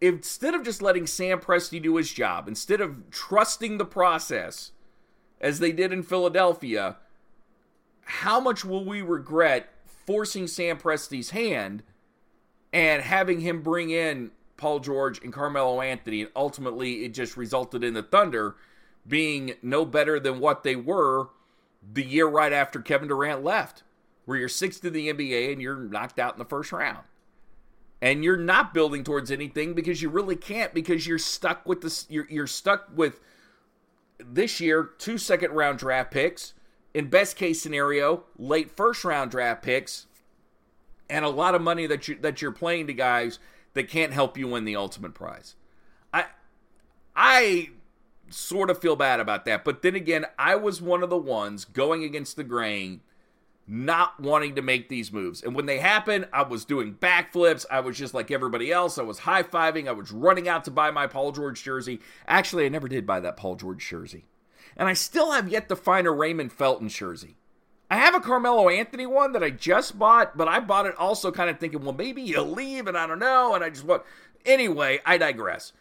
Instead 0.00 0.54
of 0.54 0.64
just 0.64 0.82
letting 0.82 1.06
Sam 1.06 1.38
Presti 1.38 1.80
do 1.80 1.96
his 1.96 2.12
job, 2.12 2.48
instead 2.48 2.80
of 2.80 3.10
trusting 3.10 3.78
the 3.78 3.84
process 3.84 4.72
as 5.40 5.60
they 5.60 5.70
did 5.70 5.92
in 5.92 6.02
Philadelphia, 6.02 6.96
how 8.02 8.40
much 8.40 8.64
will 8.64 8.84
we 8.84 9.02
regret 9.02 9.70
forcing 9.86 10.48
Sam 10.48 10.76
Presti's 10.76 11.30
hand 11.30 11.84
and 12.72 13.02
having 13.02 13.40
him 13.40 13.62
bring 13.62 13.90
in 13.90 14.32
Paul 14.56 14.80
George 14.80 15.22
and 15.22 15.32
Carmelo 15.32 15.80
Anthony? 15.80 16.22
And 16.22 16.30
ultimately, 16.34 17.04
it 17.04 17.14
just 17.14 17.36
resulted 17.36 17.84
in 17.84 17.94
the 17.94 18.02
Thunder 18.02 18.56
being 19.06 19.54
no 19.62 19.84
better 19.84 20.18
than 20.18 20.40
what 20.40 20.62
they 20.62 20.76
were 20.76 21.28
the 21.92 22.04
year 22.04 22.26
right 22.26 22.52
after 22.52 22.80
Kevin 22.80 23.08
Durant 23.08 23.44
left, 23.44 23.82
where 24.24 24.38
you're 24.38 24.48
sixth 24.48 24.84
in 24.84 24.92
the 24.92 25.12
NBA 25.12 25.52
and 25.52 25.60
you're 25.60 25.76
knocked 25.76 26.18
out 26.18 26.34
in 26.34 26.38
the 26.38 26.44
first 26.44 26.72
round. 26.72 27.04
And 28.00 28.22
you're 28.22 28.36
not 28.36 28.74
building 28.74 29.04
towards 29.04 29.30
anything 29.30 29.74
because 29.74 30.02
you 30.02 30.10
really 30.10 30.36
can't 30.36 30.74
because 30.74 31.06
you're 31.06 31.18
stuck 31.18 31.66
with 31.66 31.80
this 31.80 32.06
you're 32.10 32.26
you're 32.28 32.46
stuck 32.46 32.88
with 32.94 33.20
this 34.18 34.60
year 34.60 34.90
two 34.98 35.16
second 35.16 35.52
round 35.52 35.78
draft 35.78 36.10
picks, 36.10 36.52
in 36.92 37.08
best 37.08 37.36
case 37.36 37.62
scenario, 37.62 38.24
late 38.36 38.70
first 38.70 39.04
round 39.04 39.30
draft 39.30 39.62
picks, 39.62 40.06
and 41.08 41.24
a 41.24 41.30
lot 41.30 41.54
of 41.54 41.62
money 41.62 41.86
that 41.86 42.06
you 42.08 42.16
that 42.16 42.42
you're 42.42 42.52
playing 42.52 42.86
to 42.88 42.92
guys 42.94 43.38
that 43.72 43.88
can't 43.88 44.12
help 44.12 44.36
you 44.36 44.48
win 44.48 44.64
the 44.64 44.76
ultimate 44.76 45.14
prize. 45.14 45.56
I 46.12 46.26
I 47.16 47.70
sort 48.34 48.70
of 48.70 48.78
feel 48.78 48.96
bad 48.96 49.20
about 49.20 49.44
that. 49.44 49.64
But 49.64 49.82
then 49.82 49.94
again, 49.94 50.26
I 50.38 50.56
was 50.56 50.82
one 50.82 51.02
of 51.02 51.10
the 51.10 51.16
ones 51.16 51.64
going 51.64 52.04
against 52.04 52.36
the 52.36 52.44
grain, 52.44 53.00
not 53.66 54.20
wanting 54.20 54.54
to 54.56 54.62
make 54.62 54.88
these 54.88 55.12
moves. 55.12 55.42
And 55.42 55.54
when 55.54 55.66
they 55.66 55.78
happened, 55.78 56.28
I 56.32 56.42
was 56.42 56.64
doing 56.64 56.94
backflips. 56.94 57.64
I 57.70 57.80
was 57.80 57.96
just 57.96 58.14
like 58.14 58.30
everybody 58.30 58.70
else. 58.72 58.98
I 58.98 59.02
was 59.02 59.20
high 59.20 59.42
fiving. 59.42 59.88
I 59.88 59.92
was 59.92 60.12
running 60.12 60.48
out 60.48 60.64
to 60.64 60.70
buy 60.70 60.90
my 60.90 61.06
Paul 61.06 61.32
George 61.32 61.62
jersey. 61.62 62.00
Actually, 62.26 62.66
I 62.66 62.68
never 62.68 62.88
did 62.88 63.06
buy 63.06 63.20
that 63.20 63.36
Paul 63.36 63.56
George 63.56 63.88
jersey. 63.88 64.26
And 64.76 64.88
I 64.88 64.92
still 64.92 65.32
have 65.32 65.48
yet 65.48 65.68
to 65.68 65.76
find 65.76 66.06
a 66.06 66.10
Raymond 66.10 66.52
Felton 66.52 66.88
jersey. 66.88 67.36
I 67.90 67.96
have 67.96 68.14
a 68.14 68.20
Carmelo 68.20 68.68
Anthony 68.68 69.06
one 69.06 69.32
that 69.32 69.44
I 69.44 69.50
just 69.50 69.98
bought, 69.98 70.36
but 70.36 70.48
I 70.48 70.58
bought 70.58 70.86
it 70.86 70.96
also 70.96 71.30
kind 71.30 71.48
of 71.48 71.60
thinking, 71.60 71.82
well, 71.82 71.92
maybe 71.92 72.26
he'll 72.26 72.50
leave, 72.50 72.88
and 72.88 72.96
I 72.96 73.06
don't 73.06 73.18
know. 73.18 73.54
And 73.54 73.62
I 73.62 73.70
just 73.70 73.84
want. 73.84 74.02
Anyway, 74.44 75.00
I 75.06 75.16
digress 75.16 75.72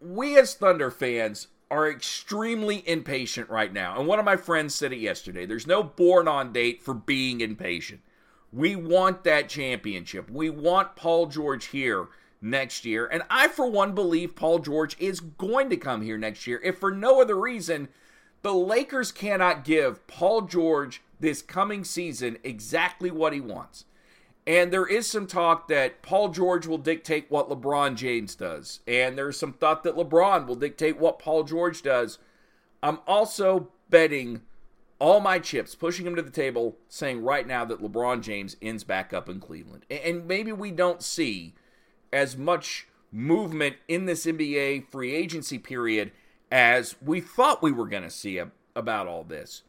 we 0.00 0.38
as 0.38 0.54
Thunder 0.54 0.90
fans 0.90 1.48
are 1.70 1.90
extremely 1.90 2.88
impatient 2.88 3.50
right 3.50 3.72
now. 3.72 3.98
And 3.98 4.06
one 4.06 4.18
of 4.18 4.24
my 4.24 4.36
friends 4.36 4.74
said 4.74 4.92
it 4.92 4.98
yesterday. 4.98 5.44
There's 5.44 5.66
no 5.66 5.82
born 5.82 6.26
on 6.26 6.52
date 6.52 6.82
for 6.82 6.94
being 6.94 7.40
impatient. 7.40 8.00
We 8.52 8.76
want 8.76 9.24
that 9.24 9.48
championship. 9.48 10.30
We 10.30 10.48
want 10.48 10.96
Paul 10.96 11.26
George 11.26 11.66
here 11.66 12.08
next 12.40 12.84
year. 12.84 13.06
And 13.06 13.22
I, 13.28 13.48
for 13.48 13.70
one, 13.70 13.94
believe 13.94 14.34
Paul 14.36 14.60
George 14.60 14.96
is 14.98 15.20
going 15.20 15.68
to 15.70 15.76
come 15.76 16.00
here 16.02 16.16
next 16.16 16.46
year, 16.46 16.60
if 16.64 16.78
for 16.78 16.90
no 16.90 17.20
other 17.20 17.38
reason. 17.38 17.88
The 18.42 18.54
Lakers 18.54 19.10
cannot 19.10 19.64
give 19.64 20.06
Paul 20.06 20.42
George 20.42 21.02
this 21.20 21.42
coming 21.42 21.82
season 21.84 22.38
exactly 22.44 23.10
what 23.10 23.32
he 23.32 23.40
wants. 23.40 23.84
And 24.48 24.72
there 24.72 24.86
is 24.86 25.06
some 25.06 25.26
talk 25.26 25.68
that 25.68 26.00
Paul 26.00 26.30
George 26.30 26.66
will 26.66 26.78
dictate 26.78 27.26
what 27.28 27.50
LeBron 27.50 27.96
James 27.96 28.34
does. 28.34 28.80
And 28.88 29.18
there's 29.18 29.38
some 29.38 29.52
thought 29.52 29.82
that 29.82 29.94
LeBron 29.94 30.46
will 30.46 30.54
dictate 30.54 30.98
what 30.98 31.18
Paul 31.18 31.44
George 31.44 31.82
does. 31.82 32.18
I'm 32.82 33.00
also 33.06 33.68
betting 33.90 34.40
all 34.98 35.20
my 35.20 35.38
chips, 35.38 35.74
pushing 35.74 36.06
him 36.06 36.16
to 36.16 36.22
the 36.22 36.30
table, 36.30 36.78
saying 36.88 37.22
right 37.22 37.46
now 37.46 37.66
that 37.66 37.82
LeBron 37.82 38.22
James 38.22 38.56
ends 38.62 38.84
back 38.84 39.12
up 39.12 39.28
in 39.28 39.38
Cleveland. 39.38 39.84
And 39.90 40.26
maybe 40.26 40.52
we 40.52 40.70
don't 40.70 41.02
see 41.02 41.52
as 42.10 42.38
much 42.38 42.88
movement 43.12 43.76
in 43.86 44.06
this 44.06 44.24
NBA 44.24 44.88
free 44.90 45.14
agency 45.14 45.58
period 45.58 46.10
as 46.50 46.96
we 47.02 47.20
thought 47.20 47.62
we 47.62 47.70
were 47.70 47.86
going 47.86 48.02
to 48.02 48.10
see 48.10 48.40
about 48.74 49.06
all 49.06 49.24
this. 49.24 49.62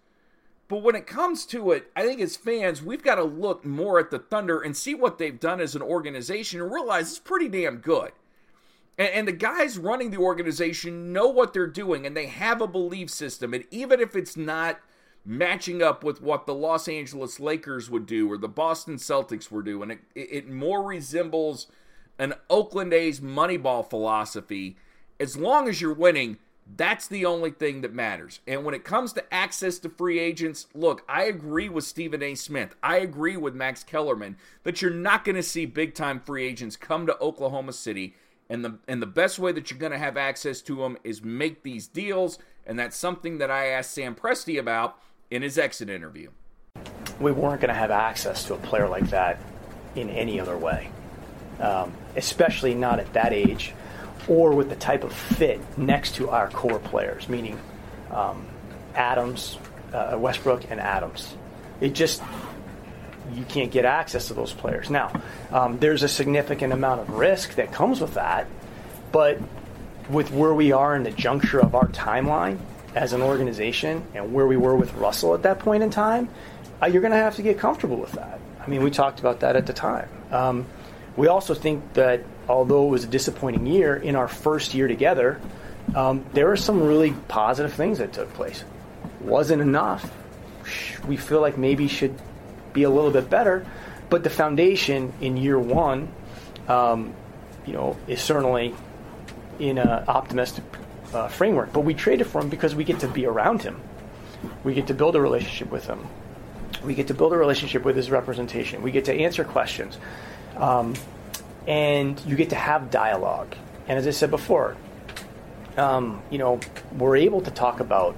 But 0.70 0.84
when 0.84 0.96
it 0.96 1.08
comes 1.08 1.46
to 1.48 1.72
it, 1.72 1.92
I 1.96 2.04
think 2.04 2.22
as 2.22 2.38
fans, 2.38 2.82
we've 2.82 3.04
got 3.04 3.16
to 3.16 3.24
look 3.24 3.66
more 3.66 4.00
at 4.00 4.12
the 4.12 4.20
Thunder 4.20 4.62
and 4.62 4.78
see 4.78 4.96
what 4.96 5.18
they've 5.18 5.40
done 5.40 5.60
as 5.60 5.76
an 5.76 5.82
organization 5.82 6.62
and 6.62 6.72
realize 6.72 7.10
it's 7.10 7.20
pretty 7.20 7.50
damn 7.50 7.78
good. 7.78 8.12
And, 8.98 9.10
and, 9.10 9.28
the 9.28 9.34
guys 9.34 9.78
running 9.78 10.12
the 10.12 10.18
organization 10.18 11.12
know 11.12 11.28
what 11.28 11.54
they're 11.54 11.68
doing 11.68 12.06
and 12.06 12.16
they 12.16 12.28
have 12.28 12.62
a 12.62 12.68
belief 12.68 13.10
system. 13.10 13.54
And 13.54 13.66
even 13.72 14.00
if 14.00 14.16
it's 14.16 14.38
not 14.38 14.80
matching 15.26 15.82
up 15.82 16.04
with 16.04 16.22
what 16.22 16.46
the 16.46 16.54
Los 16.54 16.88
Angeles 16.88 17.40
Lakers 17.40 17.90
would 17.90 18.06
do 18.06 18.32
or 18.32 18.38
the 18.38 18.48
Boston 18.48 18.96
Celtics 18.96 19.52
were 19.52 19.62
doing. 19.62 19.92
It, 19.92 20.00
it 20.16 20.50
more 20.50 20.84
resembles 20.84 21.68
an 22.18 22.34
Oakland 22.50 22.94
A's 22.94 23.20
Moneyball 23.20 23.88
philosophy. 23.90 24.78
As 25.20 25.38
long 25.38 25.68
as 25.68 25.82
you're 25.82 25.94
winning, 25.94 26.38
that's 26.76 27.08
the 27.08 27.26
only 27.26 27.52
thing 27.52 27.82
that 27.82 27.94
matters. 27.94 28.40
And 28.48 28.64
when 28.64 28.76
it 28.76 28.84
comes 28.84 29.14
to 29.14 29.34
access 29.34 29.80
to 29.80 29.90
free 29.90 30.20
agents, 30.20 30.68
look, 30.74 31.04
I 31.10 31.24
agree 31.24 31.70
with 31.70 31.84
Stephen 31.84 32.22
A. 32.22 32.36
Smith. 32.36 32.76
I 32.84 32.98
agree 32.98 33.38
with 33.38 33.56
Max 33.56 33.84
Kellerman 33.84 34.38
that 34.64 34.82
you're 34.82 34.92
not 34.92 35.26
going 35.26 35.36
to 35.36 35.44
see 35.44 35.66
big 35.66 35.96
time 35.96 36.20
free 36.20 36.46
agents 36.46 36.76
come 36.76 37.08
to 37.08 37.20
Oklahoma 37.20 37.74
City. 37.74 38.16
And 38.50 38.64
the, 38.64 38.80
and 38.88 39.02
the 39.02 39.08
best 39.08 39.40
way 39.40 39.52
that 39.52 39.70
you're 39.70 39.80
going 39.80 39.92
to 39.92 39.98
have 39.98 40.18
access 40.18 40.62
to 40.62 40.76
them 40.78 40.98
is 41.04 41.24
make 41.24 41.64
these 41.64 41.88
deals. 41.88 42.40
And 42.66 42.78
that's 42.78 42.98
something 42.98 43.40
that 43.40 43.52
I 43.52 43.68
asked 43.68 43.92
Sam 43.92 44.16
Presti 44.16 44.60
about 44.60 45.00
in 45.32 45.42
his 45.42 45.58
exit 45.58 45.90
interview. 45.90 46.30
We 47.20 47.32
weren't 47.32 47.62
going 47.62 47.74
to 47.74 47.80
have 47.80 47.92
access 47.92 48.44
to 48.46 48.54
a 48.54 48.58
player 48.58 48.88
like 48.88 49.10
that 49.10 49.40
in 49.96 50.10
any 50.10 50.40
other 50.40 50.58
way, 50.58 50.92
um, 51.60 51.94
especially 52.16 52.76
not 52.76 53.00
at 53.00 53.12
that 53.14 53.34
age 53.34 53.74
or 54.30 54.54
with 54.54 54.70
the 54.70 54.76
type 54.76 55.04
of 55.04 55.12
fit 55.12 55.60
next 55.78 56.16
to 56.16 56.30
our 56.30 56.50
core 56.50 56.80
players, 56.80 57.28
meaning 57.28 57.60
um, 58.12 58.48
Adams, 58.96 59.58
uh, 59.92 60.16
Westbrook, 60.18 60.70
and 60.70 60.80
Adams. 60.80 61.36
It 61.82 61.94
just 61.94 62.22
you 63.34 63.44
can't 63.46 63.72
get 63.72 63.86
access 63.86 64.28
to 64.30 64.34
those 64.34 64.54
players. 64.54 64.90
Now, 64.90 65.12
um, 65.52 65.80
there's 65.80 66.04
a 66.04 66.08
significant 66.08 66.74
amount 66.74 67.02
of 67.02 67.10
risk 67.12 67.56
that 67.56 67.72
comes 67.72 68.02
with 68.02 68.16
that, 68.16 68.48
but 69.12 69.40
with 70.10 70.32
where 70.32 70.54
we 70.54 70.72
are 70.72 70.96
in 70.96 71.04
the 71.04 71.12
juncture 71.12 71.60
of 71.60 71.76
our 71.76 71.88
timeline, 71.88 72.60
as 72.96 73.14
an 73.14 73.22
organization 73.22 74.04
and 74.16 74.34
where 74.34 74.48
we 74.48 74.58
were 74.58 74.76
with 74.76 74.94
Russell 74.96 75.34
at 75.34 75.44
that 75.44 75.60
point 75.60 75.84
in 75.84 75.90
time, 75.90 76.30
uh, 76.82 76.88
you're 76.88 77.02
going 77.02 77.12
to 77.12 77.18
have 77.18 77.36
to 77.36 77.42
get 77.42 77.60
comfortable 77.60 77.98
with 77.98 78.12
that. 78.14 78.40
I 78.60 78.68
mean, 78.68 78.84
we 78.84 78.92
talked 78.92 79.20
about 79.20 79.42
that 79.42 79.56
at 79.56 79.66
the 79.66 79.74
time. 79.74 80.10
Um, 80.32 80.66
we 81.16 81.28
also 81.28 81.54
think 81.54 81.94
that 81.94 82.24
although 82.48 82.88
it 82.88 82.92
was 82.92 83.04
a 83.04 83.08
disappointing 83.08 83.66
year, 83.66 83.96
in 83.96 84.16
our 84.16 84.28
first 84.28 84.74
year 84.74 84.88
together, 84.88 85.40
um, 85.96 86.26
there 86.34 86.48
were 86.48 86.58
some 86.58 86.82
really 86.82 87.12
positive 87.28 87.74
things 87.74 87.98
that 87.98 88.14
took 88.14 88.34
place. 88.34 88.64
Wasn't 89.22 89.62
enough. 89.62 90.12
We 91.08 91.18
feel 91.18 91.42
like 91.42 91.58
maybe 91.58 91.88
should 91.88 92.20
be 92.74 92.84
a 92.84 92.90
little 92.90 93.12
bit 93.12 93.30
better, 93.30 93.66
but 94.10 94.24
the 94.24 94.30
foundation 94.30 95.14
in 95.22 95.38
year 95.38 95.60
one, 95.60 96.10
um, 96.68 97.14
you 97.66 97.74
know, 97.74 97.98
is 98.08 98.22
certainly 98.22 98.76
in 99.60 99.78
an 99.78 99.88
optimistic 100.08 100.64
uh, 101.14 101.28
framework. 101.28 101.74
But 101.74 101.82
we 101.82 101.94
traded 101.94 102.28
for 102.28 102.42
him 102.42 102.50
because 102.50 102.76
we 102.76 102.84
get 102.84 103.00
to 103.00 103.08
be 103.08 103.26
around 103.26 103.64
him. 103.64 103.82
We 104.64 104.74
get 104.74 104.88
to 104.88 104.94
build 104.94 105.16
a 105.16 105.22
relationship 105.22 105.72
with 105.72 105.86
him. 105.86 106.08
We 106.84 106.96
get 106.96 107.08
to 107.08 107.14
build 107.14 107.34
a 107.34 107.38
relationship 107.38 107.84
with 107.84 107.96
his 107.96 108.10
representation. 108.10 108.82
We 108.82 108.92
get 108.92 109.06
to 109.06 109.14
answer 109.14 109.44
questions. 109.44 109.98
Um, 110.56 110.94
and 111.68 112.20
you 112.26 112.36
get 112.36 112.50
to 112.50 112.56
have 112.56 112.92
dialogue. 112.92 113.56
And 113.88 113.98
as 113.98 114.08
I 114.08 114.12
said 114.12 114.32
before, 114.32 114.76
um, 115.78 116.22
you 116.30 116.38
know, 116.38 116.60
we're 116.98 117.18
able 117.18 117.42
to 117.42 117.52
talk 117.52 117.80
about 117.80 118.16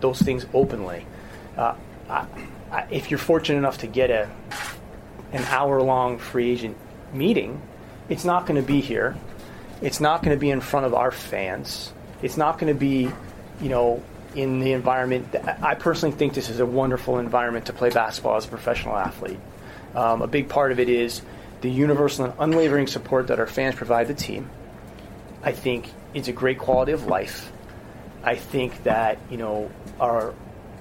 those 0.00 0.20
things 0.20 0.46
openly. 0.52 1.06
Uh, 1.56 1.74
I, 2.08 2.26
I, 2.70 2.86
if 2.90 3.10
you're 3.10 3.18
fortunate 3.18 3.58
enough 3.58 3.78
to 3.78 3.86
get 3.86 4.10
a 4.10 4.28
an 5.32 5.42
hour 5.44 5.82
long 5.82 6.18
free 6.18 6.50
agent 6.50 6.76
meeting, 7.12 7.60
it's 8.08 8.24
not 8.24 8.46
going 8.46 8.60
to 8.60 8.66
be 8.66 8.80
here. 8.80 9.16
It's 9.82 10.00
not 10.00 10.22
going 10.22 10.36
to 10.36 10.40
be 10.40 10.50
in 10.50 10.60
front 10.60 10.86
of 10.86 10.94
our 10.94 11.10
fans. 11.10 11.92
It's 12.22 12.36
not 12.36 12.58
going 12.58 12.72
to 12.72 12.78
be, 12.78 13.10
you 13.60 13.68
know, 13.68 14.02
in 14.34 14.60
the 14.60 14.72
environment. 14.72 15.32
That, 15.32 15.58
I 15.62 15.74
personally 15.74 16.16
think 16.16 16.34
this 16.34 16.48
is 16.48 16.60
a 16.60 16.66
wonderful 16.66 17.18
environment 17.18 17.66
to 17.66 17.72
play 17.72 17.90
basketball 17.90 18.36
as 18.36 18.46
a 18.46 18.48
professional 18.48 18.96
athlete. 18.96 19.40
Um, 19.94 20.22
a 20.22 20.26
big 20.26 20.48
part 20.48 20.72
of 20.72 20.80
it 20.80 20.88
is 20.88 21.22
the 21.64 21.70
universal 21.70 22.26
and 22.26 22.34
unwavering 22.38 22.86
support 22.86 23.28
that 23.28 23.40
our 23.40 23.46
fans 23.46 23.74
provide 23.74 24.06
the 24.06 24.12
team. 24.12 24.50
I 25.42 25.52
think 25.52 25.90
it's 26.12 26.28
a 26.28 26.32
great 26.32 26.58
quality 26.58 26.92
of 26.92 27.06
life. 27.06 27.50
I 28.22 28.36
think 28.36 28.82
that 28.82 29.18
you 29.30 29.38
know 29.38 29.70
our 29.98 30.34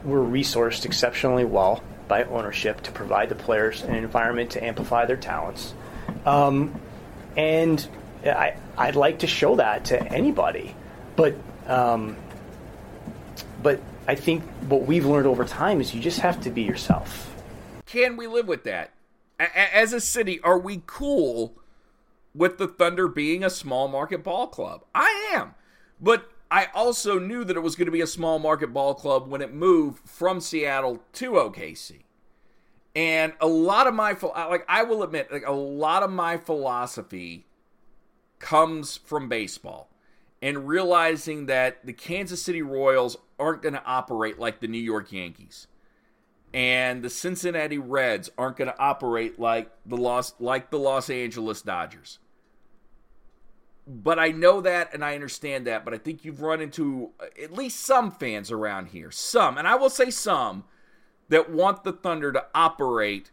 we're 0.04 0.20
resourced 0.20 0.84
exceptionally 0.84 1.46
well 1.46 1.82
by 2.10 2.26
ownership 2.26 2.82
to 2.82 2.92
provide 2.92 3.30
the 3.30 3.36
players 3.36 3.82
an 3.82 3.96
environment 3.96 4.52
to 4.52 4.64
amplify 4.64 5.06
their 5.06 5.16
talents. 5.16 5.74
Um, 6.26 6.78
and 7.38 7.88
I, 8.26 8.58
I'd 8.78 8.98
like 8.98 9.20
to 9.20 9.28
show 9.28 9.56
that 9.56 9.86
to 9.86 10.04
anybody. 10.04 10.76
But 11.16 11.38
um, 11.66 12.18
but 13.62 13.80
I 14.06 14.16
think 14.16 14.44
what 14.68 14.86
we've 14.86 15.06
learned 15.06 15.28
over 15.28 15.46
time 15.46 15.80
is 15.80 15.96
you 15.96 16.02
just 16.02 16.20
have 16.20 16.42
to 16.42 16.50
be 16.50 16.64
yourself. 16.64 17.34
Can 17.86 18.18
we 18.18 18.28
live 18.28 18.50
with 18.50 18.66
that? 18.66 18.93
As 19.56 19.94
a 19.94 20.02
city, 20.02 20.40
are 20.42 20.60
we 20.60 20.84
cool 20.86 21.56
with 22.36 22.58
the 22.58 22.68
Thunder 22.68 23.08
being 23.08 23.44
a 23.44 23.50
small 23.50 23.88
market 23.88 24.24
ball 24.24 24.48
club? 24.48 24.84
I 24.94 25.32
am. 25.34 25.56
But 26.00 26.32
I 26.52 26.68
also 26.74 27.18
knew 27.18 27.44
that 27.44 27.58
it 27.58 27.62
was 27.62 27.76
going 27.76 27.88
to 27.88 27.92
be 27.92 28.02
a 28.02 28.08
small 28.08 28.38
market 28.40 28.74
ball 28.74 28.94
club 28.94 29.28
when 29.28 29.42
it 29.42 29.54
moved 29.54 30.08
from 30.08 30.40
Seattle 30.40 31.04
to 31.14 31.32
OKC. 31.32 32.04
And 32.96 33.34
a 33.42 33.48
lot 33.48 33.88
of 33.88 33.96
my 33.96 34.16
like 34.48 34.66
I 34.70 34.84
will 34.84 35.02
admit 35.02 35.32
like 35.32 35.48
a 35.48 35.52
lot 35.52 36.04
of 36.04 36.12
my 36.12 36.38
philosophy 36.38 37.48
comes 38.38 38.98
from 38.98 39.30
baseball 39.30 39.90
and 40.44 40.68
realizing 40.68 41.48
that 41.48 41.86
the 41.86 41.94
Kansas 41.94 42.44
City 42.44 42.62
Royals 42.62 43.18
aren't 43.40 43.64
going 43.64 43.74
to 43.74 43.84
operate 43.84 44.38
like 44.38 44.60
the 44.60 44.68
New 44.68 44.78
York 44.78 45.12
Yankees. 45.12 45.68
And 46.54 47.04
the 47.04 47.10
Cincinnati 47.10 47.80
Reds 47.80 48.30
aren't 48.38 48.58
going 48.58 48.70
to 48.70 48.80
operate 48.80 49.40
like 49.40 49.72
the 49.86 49.98
Los 49.98 50.34
like 50.40 50.70
the 50.70 50.78
Los 50.78 51.10
Angeles 51.10 51.62
Dodgers. 51.62 52.20
But 53.88 54.20
I 54.20 54.30
know 54.30 54.62
that 54.62 54.94
and 54.94 55.04
I 55.04 55.16
understand 55.16 55.68
that, 55.68 55.84
but 55.84 55.94
I 55.94 55.98
think 55.98 56.24
you've 56.24 56.42
run 56.42 56.62
into 56.62 57.12
at 57.42 57.52
least 57.52 57.80
some 57.82 58.12
fans 58.12 58.52
around 58.52 58.88
here. 58.88 59.12
Some, 59.12 59.58
and 59.58 59.68
I 59.68 59.76
will 59.76 59.90
say 59.90 60.10
some 60.10 60.64
that 61.30 61.50
want 61.50 61.84
the 61.84 61.92
Thunder 61.92 62.32
to 62.32 62.46
operate 62.54 63.32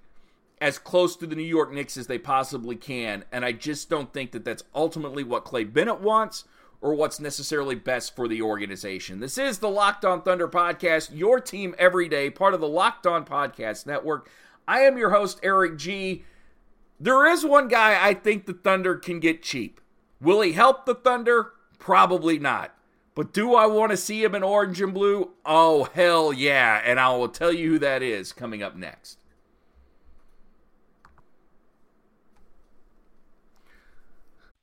as 0.61 0.79
close 0.79 1.17
to 1.17 1.27
the 1.27 1.37
New 1.37 1.43
York 1.43 1.73
Knicks 1.73 1.97
as 1.97 2.07
they 2.07 2.19
possibly 2.19 2.77
can, 2.77 3.25
and 3.33 3.45
I 3.45 3.53
just 3.53 3.89
don't 3.89 4.13
think 4.13 4.33
that 4.33 4.45
that's 4.45 4.65
ultimately 4.75 5.25
what 5.25 5.45
Clay 5.45 5.65
Bennett 5.65 6.01
wants 6.01 6.45
or 6.81 6.95
what's 6.95 7.21
necessarily 7.21 7.75
best 7.75 8.17
for 8.17 8.27
the 8.27 8.43
organization. 8.43 9.21
This 9.21 9.37
is 9.39 9.59
the 9.59 9.69
Locked 9.69 10.05
On 10.05 10.23
Thunder 10.23 10.49
podcast, 10.49 11.11
your 11.13 11.41
team 11.41 11.75
every 11.79 12.09
day, 12.09 12.31
part 12.31 12.55
of 12.55 12.61
the 12.61 12.69
Locked 12.69 13.07
On 13.07 13.25
Podcast 13.25 13.87
Network. 13.87 14.31
I 14.67 14.81
am 14.81 14.97
your 14.97 15.11
host, 15.11 15.41
Eric 15.43 15.77
G. 15.77 16.25
There 16.99 17.27
is 17.27 17.45
one 17.45 17.69
guy 17.69 18.07
I 18.07 18.15
think 18.15 18.47
the 18.47 18.55
Thunder 18.55 18.97
can 18.97 19.21
get 19.21 19.43
cheap. 19.43 19.81
Will 20.21 20.41
he 20.41 20.53
help 20.53 20.85
the 20.87 20.95
Thunder? 20.95 21.53
Probably 21.79 22.39
not. 22.39 22.75
But 23.15 23.33
do 23.33 23.55
I 23.55 23.67
want 23.67 23.91
to 23.91 23.97
see 23.97 24.23
him 24.23 24.35
in 24.35 24.43
orange 24.43 24.81
and 24.81 24.95
blue? 24.95 25.33
Oh, 25.45 25.85
hell 25.95 26.33
yeah. 26.33 26.81
And 26.85 27.01
I 27.01 27.15
will 27.17 27.29
tell 27.29 27.53
you 27.53 27.73
who 27.73 27.79
that 27.81 28.03
is 28.03 28.33
coming 28.33 28.63
up 28.63 28.77
next. 28.77 29.20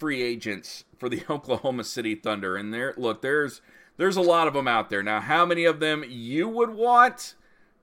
free 0.00 0.22
agents 0.22 0.84
for 0.98 1.08
the 1.08 1.22
Oklahoma 1.30 1.84
City 1.84 2.16
Thunder, 2.16 2.56
and 2.56 2.74
there, 2.74 2.94
look, 2.96 3.22
there's 3.22 3.60
there's 3.96 4.16
a 4.16 4.22
lot 4.22 4.48
of 4.48 4.54
them 4.54 4.66
out 4.66 4.88
there. 4.88 5.02
Now, 5.02 5.20
how 5.20 5.44
many 5.44 5.66
of 5.66 5.78
them 5.78 6.04
you 6.08 6.48
would 6.48 6.70
want? 6.70 7.34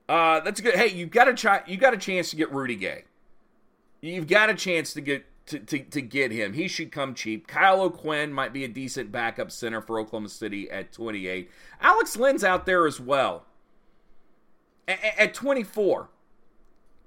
Uh, 0.10 0.40
that's 0.40 0.60
good. 0.60 0.74
Hey, 0.74 0.88
you've 0.88 1.12
got 1.12 1.28
a 1.28 1.34
try. 1.34 1.62
You 1.68 1.78
got 1.78 1.94
a 1.94 1.98
chance 1.98 2.32
to 2.32 2.36
get 2.36 2.52
Rudy 2.52 2.76
Gay. 2.76 3.04
You've 4.02 4.28
got 4.28 4.50
a 4.50 4.56
chance 4.56 4.94
to 4.94 5.02
get 5.02 5.26
to, 5.48 5.60
to, 5.60 5.80
to 5.80 6.02
get 6.02 6.32
him. 6.32 6.54
He 6.54 6.68
should 6.68 6.92
come 6.92 7.14
cheap. 7.14 7.48
Kyle 7.48 7.82
O'Quinn 7.82 8.34
might 8.34 8.54
be 8.54 8.64
a 8.64 8.68
decent 8.68 9.12
backup 9.12 9.52
center 9.52 9.82
for 9.82 10.00
Oklahoma 10.00 10.30
City 10.30 10.70
at 10.70 10.92
28. 10.92 11.50
Alex 11.82 12.18
Len's 12.18 12.44
out 12.44 12.66
there 12.66 12.86
as 12.86 13.00
well 13.00 13.46
at, 14.88 15.00
at 15.18 15.34
24. 15.34 16.10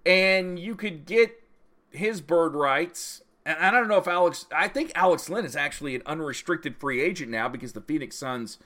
And 0.06 0.58
you 0.58 0.74
could 0.74 1.04
get 1.04 1.42
his 1.90 2.20
bird 2.20 2.54
rights. 2.54 3.22
And 3.46 3.58
I 3.58 3.70
don't 3.70 3.88
know 3.88 3.98
if 3.98 4.06
Alex, 4.06 4.46
I 4.54 4.68
think 4.68 4.92
Alex 4.94 5.28
Len 5.30 5.44
is 5.44 5.56
actually 5.56 5.94
an 5.94 6.02
unrestricted 6.06 6.76
free 6.76 7.00
agent 7.00 7.30
now 7.30 7.48
because 7.48 7.72
the 7.72 7.80
Phoenix 7.80 8.16
Suns 8.16 8.58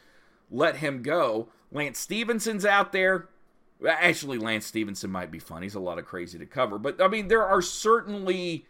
let 0.50 0.76
him 0.76 1.02
go. 1.02 1.48
Lance 1.70 1.98
Stephenson's 1.98 2.64
out 2.64 2.92
there. 2.92 3.28
Actually, 3.86 4.38
Lance 4.38 4.66
Stephenson 4.66 5.10
might 5.10 5.30
be 5.30 5.38
fun. 5.38 5.62
He's 5.62 5.74
a 5.74 5.80
lot 5.80 5.98
of 5.98 6.06
crazy 6.06 6.38
to 6.38 6.46
cover. 6.46 6.78
But, 6.78 7.00
I 7.00 7.08
mean, 7.08 7.28
there 7.28 7.44
are 7.44 7.62
certainly 7.62 8.66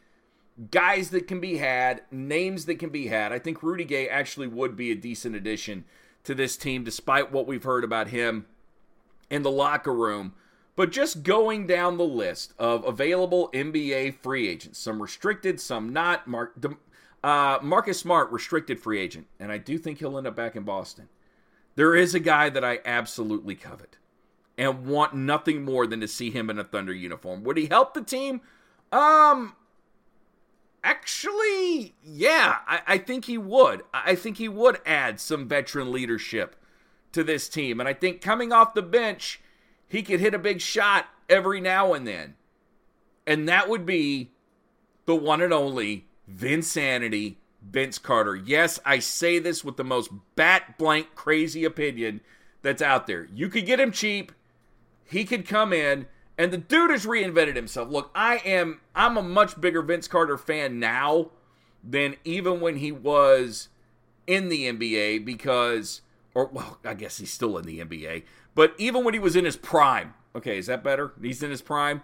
guys 0.70 1.10
that 1.10 1.26
can 1.26 1.40
be 1.40 1.58
had, 1.58 2.02
names 2.10 2.66
that 2.66 2.78
can 2.78 2.90
be 2.90 3.08
had. 3.08 3.32
I 3.32 3.38
think 3.38 3.62
Rudy 3.62 3.84
Gay 3.84 4.08
actually 4.08 4.46
would 4.46 4.76
be 4.76 4.90
a 4.90 4.96
decent 4.96 5.36
addition 5.36 5.84
to 6.24 6.34
this 6.34 6.56
team, 6.56 6.84
despite 6.84 7.32
what 7.32 7.46
we've 7.46 7.64
heard 7.64 7.84
about 7.84 8.08
him 8.08 8.46
in 9.30 9.42
the 9.42 9.50
locker 9.50 9.92
room. 9.92 10.34
But 10.76 10.90
just 10.90 11.22
going 11.22 11.66
down 11.66 11.98
the 11.98 12.04
list 12.04 12.52
of 12.58 12.84
available 12.84 13.48
NBA 13.52 14.16
free 14.22 14.48
agents, 14.48 14.78
some 14.78 15.00
restricted, 15.00 15.60
some 15.60 15.92
not. 15.92 16.26
Mark, 16.26 16.56
uh, 17.22 17.58
Marcus 17.62 17.98
Smart, 17.98 18.30
restricted 18.32 18.80
free 18.80 19.00
agent, 19.00 19.26
and 19.38 19.52
I 19.52 19.58
do 19.58 19.78
think 19.78 19.98
he'll 19.98 20.18
end 20.18 20.26
up 20.26 20.34
back 20.34 20.56
in 20.56 20.64
Boston. 20.64 21.08
There 21.76 21.94
is 21.94 22.14
a 22.14 22.20
guy 22.20 22.50
that 22.50 22.64
I 22.64 22.80
absolutely 22.84 23.54
covet 23.54 23.98
and 24.56 24.86
want 24.86 25.14
nothing 25.14 25.64
more 25.64 25.86
than 25.86 26.00
to 26.00 26.08
see 26.08 26.30
him 26.30 26.50
in 26.50 26.58
a 26.58 26.64
Thunder 26.64 26.92
uniform. 26.92 27.42
Would 27.44 27.56
he 27.56 27.66
help 27.66 27.94
the 27.94 28.02
team? 28.02 28.40
Um, 28.92 29.56
actually, 30.82 31.94
yeah, 32.04 32.58
I, 32.66 32.80
I 32.86 32.98
think 32.98 33.24
he 33.24 33.38
would. 33.38 33.82
I 33.92 34.14
think 34.14 34.36
he 34.36 34.48
would 34.48 34.80
add 34.86 35.18
some 35.20 35.48
veteran 35.48 35.90
leadership 35.90 36.56
to 37.12 37.24
this 37.24 37.48
team, 37.48 37.80
and 37.80 37.88
I 37.88 37.92
think 37.92 38.20
coming 38.20 38.52
off 38.52 38.74
the 38.74 38.82
bench, 38.82 39.40
he 39.88 40.02
could 40.02 40.20
hit 40.20 40.34
a 40.34 40.38
big 40.38 40.60
shot 40.60 41.06
every 41.28 41.60
now 41.60 41.92
and 41.92 42.06
then, 42.06 42.34
and 43.26 43.48
that 43.48 43.68
would 43.68 43.86
be 43.86 44.30
the 45.06 45.14
one 45.16 45.40
and 45.40 45.52
only 45.52 46.06
Vinsanity 46.30 47.36
Vince 47.62 47.98
Carter. 47.98 48.36
Yes, 48.36 48.78
I 48.84 48.98
say 48.98 49.38
this 49.38 49.64
with 49.64 49.76
the 49.76 49.84
most 49.84 50.10
bat 50.36 50.78
blank 50.78 51.14
crazy 51.14 51.64
opinion 51.64 52.20
that's 52.62 52.82
out 52.82 53.06
there. 53.06 53.28
You 53.34 53.48
could 53.48 53.66
get 53.66 53.80
him 53.80 53.92
cheap. 53.92 54.32
He 55.04 55.24
could 55.24 55.46
come 55.46 55.72
in 55.72 56.06
and 56.36 56.52
the 56.52 56.58
dude 56.58 56.90
has 56.90 57.06
reinvented 57.06 57.56
himself. 57.56 57.88
Look, 57.90 58.10
I 58.14 58.36
am 58.38 58.80
I'm 58.94 59.16
a 59.16 59.22
much 59.22 59.60
bigger 59.60 59.82
Vince 59.82 60.08
Carter 60.08 60.36
fan 60.36 60.78
now 60.78 61.30
than 61.82 62.16
even 62.24 62.60
when 62.60 62.76
he 62.76 62.90
was 62.90 63.68
in 64.26 64.48
the 64.48 64.70
NBA 64.70 65.24
because 65.24 66.00
or 66.34 66.46
well, 66.46 66.78
I 66.84 66.94
guess 66.94 67.18
he's 67.18 67.32
still 67.32 67.56
in 67.58 67.64
the 67.64 67.80
NBA, 67.80 68.24
but 68.54 68.74
even 68.78 69.04
when 69.04 69.14
he 69.14 69.20
was 69.20 69.36
in 69.36 69.44
his 69.44 69.56
prime. 69.56 70.14
Okay, 70.36 70.58
is 70.58 70.66
that 70.66 70.82
better? 70.82 71.12
He's 71.20 71.42
in 71.42 71.50
his 71.50 71.62
prime 71.62 72.02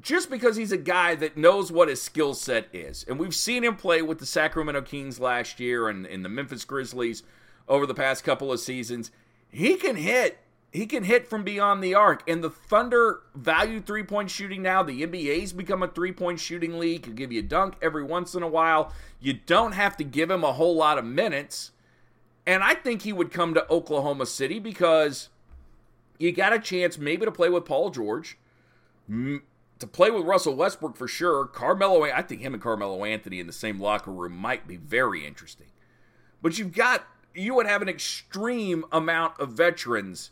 just 0.00 0.30
because 0.30 0.56
he's 0.56 0.72
a 0.72 0.78
guy 0.78 1.14
that 1.16 1.36
knows 1.36 1.72
what 1.72 1.88
his 1.88 2.00
skill 2.00 2.34
set 2.34 2.68
is. 2.72 3.04
And 3.08 3.18
we've 3.18 3.34
seen 3.34 3.64
him 3.64 3.76
play 3.76 4.02
with 4.02 4.18
the 4.18 4.26
Sacramento 4.26 4.82
Kings 4.82 5.18
last 5.18 5.60
year 5.60 5.88
and 5.88 6.06
in 6.06 6.22
the 6.22 6.28
Memphis 6.28 6.64
Grizzlies 6.64 7.22
over 7.68 7.86
the 7.86 7.94
past 7.94 8.24
couple 8.24 8.52
of 8.52 8.60
seasons. 8.60 9.10
He 9.50 9.76
can 9.76 9.96
hit 9.96 10.38
he 10.72 10.86
can 10.86 11.02
hit 11.02 11.26
from 11.26 11.42
beyond 11.42 11.82
the 11.82 11.94
arc. 11.94 12.28
And 12.28 12.44
the 12.44 12.50
Thunder 12.50 13.22
value 13.34 13.80
three 13.80 14.04
point 14.04 14.30
shooting 14.30 14.62
now. 14.62 14.82
The 14.82 15.02
NBA's 15.04 15.52
become 15.52 15.82
a 15.82 15.88
three 15.88 16.12
point 16.12 16.38
shooting 16.38 16.78
league. 16.78 17.02
Can 17.02 17.14
give 17.14 17.32
you 17.32 17.40
a 17.40 17.44
dunk 17.44 17.74
every 17.82 18.04
once 18.04 18.34
in 18.34 18.42
a 18.42 18.48
while. 18.48 18.92
You 19.20 19.34
don't 19.34 19.72
have 19.72 19.96
to 19.96 20.04
give 20.04 20.30
him 20.30 20.44
a 20.44 20.52
whole 20.52 20.76
lot 20.76 20.98
of 20.98 21.04
minutes. 21.04 21.72
And 22.46 22.62
I 22.62 22.74
think 22.74 23.02
he 23.02 23.12
would 23.12 23.32
come 23.32 23.52
to 23.54 23.68
Oklahoma 23.70 24.26
City 24.26 24.58
because 24.58 25.28
you 26.20 26.32
got 26.32 26.52
a 26.52 26.58
chance 26.58 26.98
maybe 26.98 27.24
to 27.24 27.32
play 27.32 27.48
with 27.48 27.64
Paul 27.64 27.90
George, 27.90 28.38
to 29.08 29.86
play 29.90 30.10
with 30.10 30.24
Russell 30.24 30.54
Westbrook 30.54 30.96
for 30.96 31.08
sure. 31.08 31.46
Carmelo, 31.46 32.04
I 32.04 32.22
think 32.22 32.42
him 32.42 32.54
and 32.54 32.62
Carmelo 32.62 33.04
Anthony 33.04 33.40
in 33.40 33.46
the 33.46 33.52
same 33.52 33.80
locker 33.80 34.12
room 34.12 34.36
might 34.36 34.68
be 34.68 34.76
very 34.76 35.26
interesting. 35.26 35.68
But 36.42 36.58
you've 36.58 36.74
got, 36.74 37.04
you 37.34 37.54
would 37.54 37.66
have 37.66 37.82
an 37.82 37.88
extreme 37.88 38.84
amount 38.92 39.40
of 39.40 39.52
veterans 39.52 40.30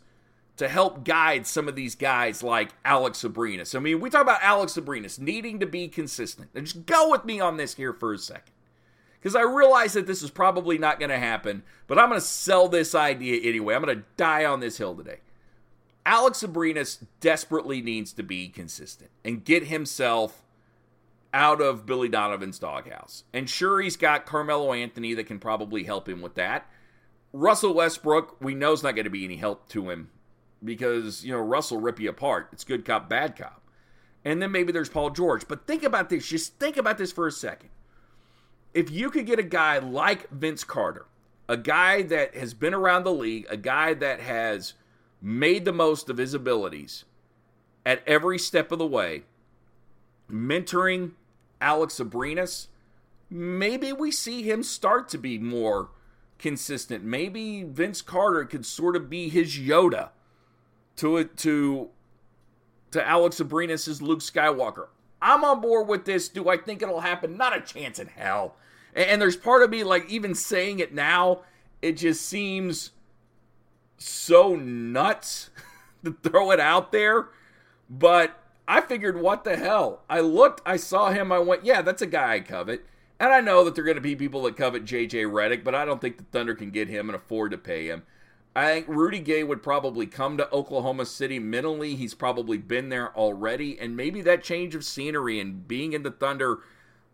to 0.57 0.67
help 0.67 1.05
guide 1.05 1.47
some 1.47 1.67
of 1.67 1.75
these 1.75 1.95
guys 1.95 2.43
like 2.43 2.71
Alex 2.85 3.23
Abrines. 3.23 3.73
I 3.73 3.79
mean, 3.79 3.99
we 3.99 4.09
talk 4.09 4.21
about 4.21 4.43
Alex 4.43 4.73
Abrines 4.73 5.17
needing 5.17 5.59
to 5.59 5.65
be 5.65 5.87
consistent. 5.87 6.49
And 6.53 6.65
just 6.65 6.85
go 6.85 7.09
with 7.09 7.25
me 7.25 7.39
on 7.39 7.57
this 7.57 7.75
here 7.75 7.93
for 7.93 8.13
a 8.13 8.17
second. 8.17 8.53
Because 9.19 9.35
I 9.35 9.41
realize 9.41 9.93
that 9.93 10.05
this 10.05 10.21
is 10.21 10.29
probably 10.29 10.77
not 10.77 10.99
going 10.99 11.09
to 11.09 11.17
happen, 11.17 11.63
but 11.87 11.97
I'm 11.97 12.09
going 12.09 12.21
to 12.21 12.25
sell 12.25 12.67
this 12.67 12.93
idea 12.93 13.41
anyway. 13.41 13.73
I'm 13.73 13.83
going 13.83 13.97
to 13.97 14.03
die 14.17 14.45
on 14.45 14.59
this 14.59 14.77
hill 14.77 14.95
today. 14.95 15.19
Alex 16.05 16.43
Abrines 16.43 17.03
desperately 17.19 17.81
needs 17.81 18.13
to 18.13 18.23
be 18.23 18.47
consistent 18.47 19.11
and 19.23 19.43
get 19.43 19.65
himself 19.65 20.43
out 21.33 21.61
of 21.61 21.85
Billy 21.85 22.09
Donovan's 22.09 22.59
doghouse. 22.59 23.23
And 23.33 23.49
sure, 23.49 23.81
he's 23.81 23.97
got 23.97 24.25
Carmelo 24.25 24.73
Anthony 24.73 25.13
that 25.13 25.25
can 25.25 25.39
probably 25.39 25.83
help 25.83 26.09
him 26.09 26.21
with 26.21 26.35
that. 26.35 26.67
Russell 27.31 27.73
Westbrook, 27.73 28.37
we 28.41 28.55
know 28.55 28.73
is 28.73 28.81
not 28.81 28.95
going 28.95 29.03
to 29.03 29.11
be 29.11 29.25
any 29.25 29.35
help 29.35 29.69
to 29.69 29.89
him 29.89 30.09
because, 30.63 31.23
you 31.23 31.31
know, 31.31 31.39
Russell 31.39 31.79
rip 31.79 31.99
you 31.99 32.09
apart. 32.09 32.49
It's 32.51 32.63
good 32.63 32.85
cop, 32.85 33.07
bad 33.07 33.37
cop. 33.37 33.61
And 34.25 34.41
then 34.41 34.51
maybe 34.51 34.71
there's 34.71 34.89
Paul 34.89 35.11
George. 35.11 35.47
But 35.47 35.67
think 35.67 35.83
about 35.83 36.09
this. 36.09 36.27
Just 36.27 36.59
think 36.59 36.77
about 36.77 36.97
this 36.97 37.11
for 37.11 37.27
a 37.27 37.31
second. 37.31 37.69
If 38.73 38.91
you 38.91 39.09
could 39.09 39.25
get 39.25 39.39
a 39.39 39.43
guy 39.43 39.77
like 39.77 40.29
Vince 40.31 40.63
Carter, 40.63 41.05
a 41.47 41.57
guy 41.57 42.01
that 42.03 42.35
has 42.35 42.53
been 42.53 42.73
around 42.73 43.03
the 43.03 43.13
league, 43.13 43.47
a 43.49 43.57
guy 43.57 43.93
that 43.93 44.19
has 44.19 44.73
made 45.21 45.65
the 45.65 45.73
most 45.73 46.09
of 46.09 46.17
his 46.17 46.33
abilities 46.33 47.05
at 47.85 48.07
every 48.07 48.37
step 48.37 48.71
of 48.71 48.79
the 48.79 48.87
way, 48.87 49.23
mentoring 50.31 51.11
Alex 51.61 51.99
Abrines, 51.99 52.67
maybe 53.29 53.91
we 53.91 54.11
see 54.11 54.43
him 54.43 54.63
start 54.63 55.09
to 55.09 55.17
be 55.17 55.37
more 55.37 55.89
consistent. 56.37 57.03
Maybe 57.03 57.63
Vince 57.63 58.01
Carter 58.01 58.45
could 58.45 58.65
sort 58.65 58.95
of 58.95 59.09
be 59.09 59.29
his 59.29 59.57
Yoda 59.57 60.09
to 60.97 61.23
to 61.25 61.89
to 62.91 63.07
Alex 63.07 63.39
Abrines 63.39 63.87
as 63.87 64.01
Luke 64.01 64.19
Skywalker. 64.19 64.87
I'm 65.21 65.43
on 65.43 65.61
board 65.61 65.87
with 65.87 66.05
this. 66.05 66.29
Do 66.29 66.49
I 66.49 66.57
think 66.57 66.81
it'll 66.81 67.01
happen? 67.01 67.37
Not 67.37 67.57
a 67.57 67.61
chance 67.61 67.99
in 67.99 68.07
hell. 68.07 68.55
And, 68.95 69.09
and 69.09 69.21
there's 69.21 69.35
part 69.35 69.63
of 69.63 69.69
me 69.69 69.83
like 69.83 70.09
even 70.09 70.33
saying 70.33 70.79
it 70.79 70.93
now, 70.93 71.41
it 71.81 71.93
just 71.97 72.25
seems 72.25 72.91
so 73.99 74.55
nuts 74.55 75.51
to 76.03 76.15
throw 76.23 76.51
it 76.51 76.59
out 76.59 76.91
there. 76.91 77.27
But 77.89 78.39
I 78.67 78.81
figured, 78.81 79.19
what 79.19 79.43
the 79.43 79.57
hell? 79.57 80.03
I 80.09 80.21
looked, 80.21 80.61
I 80.65 80.77
saw 80.77 81.11
him, 81.11 81.31
I 81.31 81.39
went, 81.39 81.65
yeah, 81.65 81.81
that's 81.81 82.01
a 82.01 82.07
guy 82.07 82.33
I 82.35 82.39
covet. 82.39 82.85
And 83.19 83.33
I 83.33 83.41
know 83.41 83.65
that 83.65 83.75
there 83.75 83.83
are 83.83 83.85
going 83.85 83.95
to 83.95 84.01
be 84.01 84.15
people 84.15 84.43
that 84.43 84.55
covet 84.55 84.85
JJ 84.85 85.25
Redick, 85.31 85.63
but 85.63 85.75
I 85.75 85.85
don't 85.85 85.99
think 85.99 86.17
the 86.17 86.23
Thunder 86.23 86.55
can 86.55 86.71
get 86.71 86.87
him 86.87 87.09
and 87.09 87.15
afford 87.15 87.51
to 87.51 87.57
pay 87.57 87.87
him. 87.87 88.03
I 88.55 88.73
think 88.73 88.87
Rudy 88.87 89.19
Gay 89.19 89.43
would 89.43 89.61
probably 89.61 90.05
come 90.05 90.37
to 90.37 90.51
Oklahoma 90.51 91.05
City 91.05 91.37
mentally. 91.37 91.95
He's 91.95 92.13
probably 92.13 92.57
been 92.57 92.89
there 92.89 93.15
already, 93.15 93.79
and 93.79 93.95
maybe 93.95 94.21
that 94.21 94.43
change 94.43 94.73
of 94.73 94.83
scenery 94.83 95.39
and 95.39 95.67
being 95.67 95.93
in 95.93 96.03
the 96.03 96.11
Thunder 96.11 96.59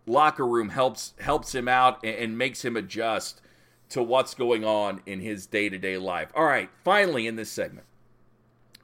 locker 0.07 0.45
room 0.45 0.69
helps 0.69 1.13
helps 1.19 1.55
him 1.55 1.67
out 1.67 1.99
and, 2.03 2.15
and 2.15 2.37
makes 2.37 2.63
him 2.63 2.77
adjust 2.77 3.41
to 3.89 4.01
what's 4.01 4.33
going 4.33 4.63
on 4.63 5.01
in 5.05 5.19
his 5.19 5.45
day 5.45 5.69
to 5.69 5.77
day 5.77 5.97
life. 5.97 6.31
All 6.35 6.45
right, 6.45 6.69
finally 6.83 7.27
in 7.27 7.35
this 7.35 7.51
segment, 7.51 7.85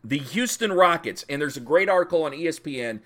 the 0.03 0.19
Houston 0.19 0.71
Rockets, 0.71 1.25
and 1.29 1.41
there's 1.41 1.57
a 1.57 1.61
great 1.61 1.89
article 1.89 2.23
on 2.23 2.31
ESPN. 2.31 3.01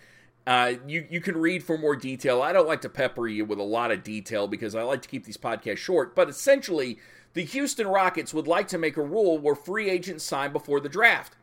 Uh, 0.48 0.74
you 0.88 1.08
you 1.10 1.22
can 1.22 1.38
read 1.38 1.64
for 1.64 1.78
more 1.78 1.96
detail. 1.96 2.42
I 2.42 2.54
don't 2.54 2.68
like 2.68 2.82
to 2.82 2.90
pepper 2.90 3.28
you 3.28 3.46
with 3.46 3.60
a 3.60 3.64
lot 3.64 3.92
of 3.92 4.04
detail 4.04 4.48
because 4.48 4.76
I 4.76 4.84
like 4.84 5.02
to 5.02 5.10
keep 5.10 5.26
these 5.26 5.38
podcasts 5.38 5.78
short. 5.78 6.16
But 6.16 6.30
essentially, 6.30 7.00
the 7.34 7.44
Houston 7.44 7.88
Rockets 7.88 8.34
would 8.34 8.48
like 8.48 8.68
to 8.70 8.78
make 8.78 8.98
a 8.98 9.02
rule 9.02 9.38
where 9.38 9.56
free 9.56 9.90
agents 9.90 10.24
sign 10.24 10.52
before 10.52 10.80
the 10.80 10.90
draft. 10.90 11.36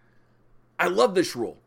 I 0.79 0.87
love 0.87 1.15
this 1.15 1.37
rule. 1.37 1.59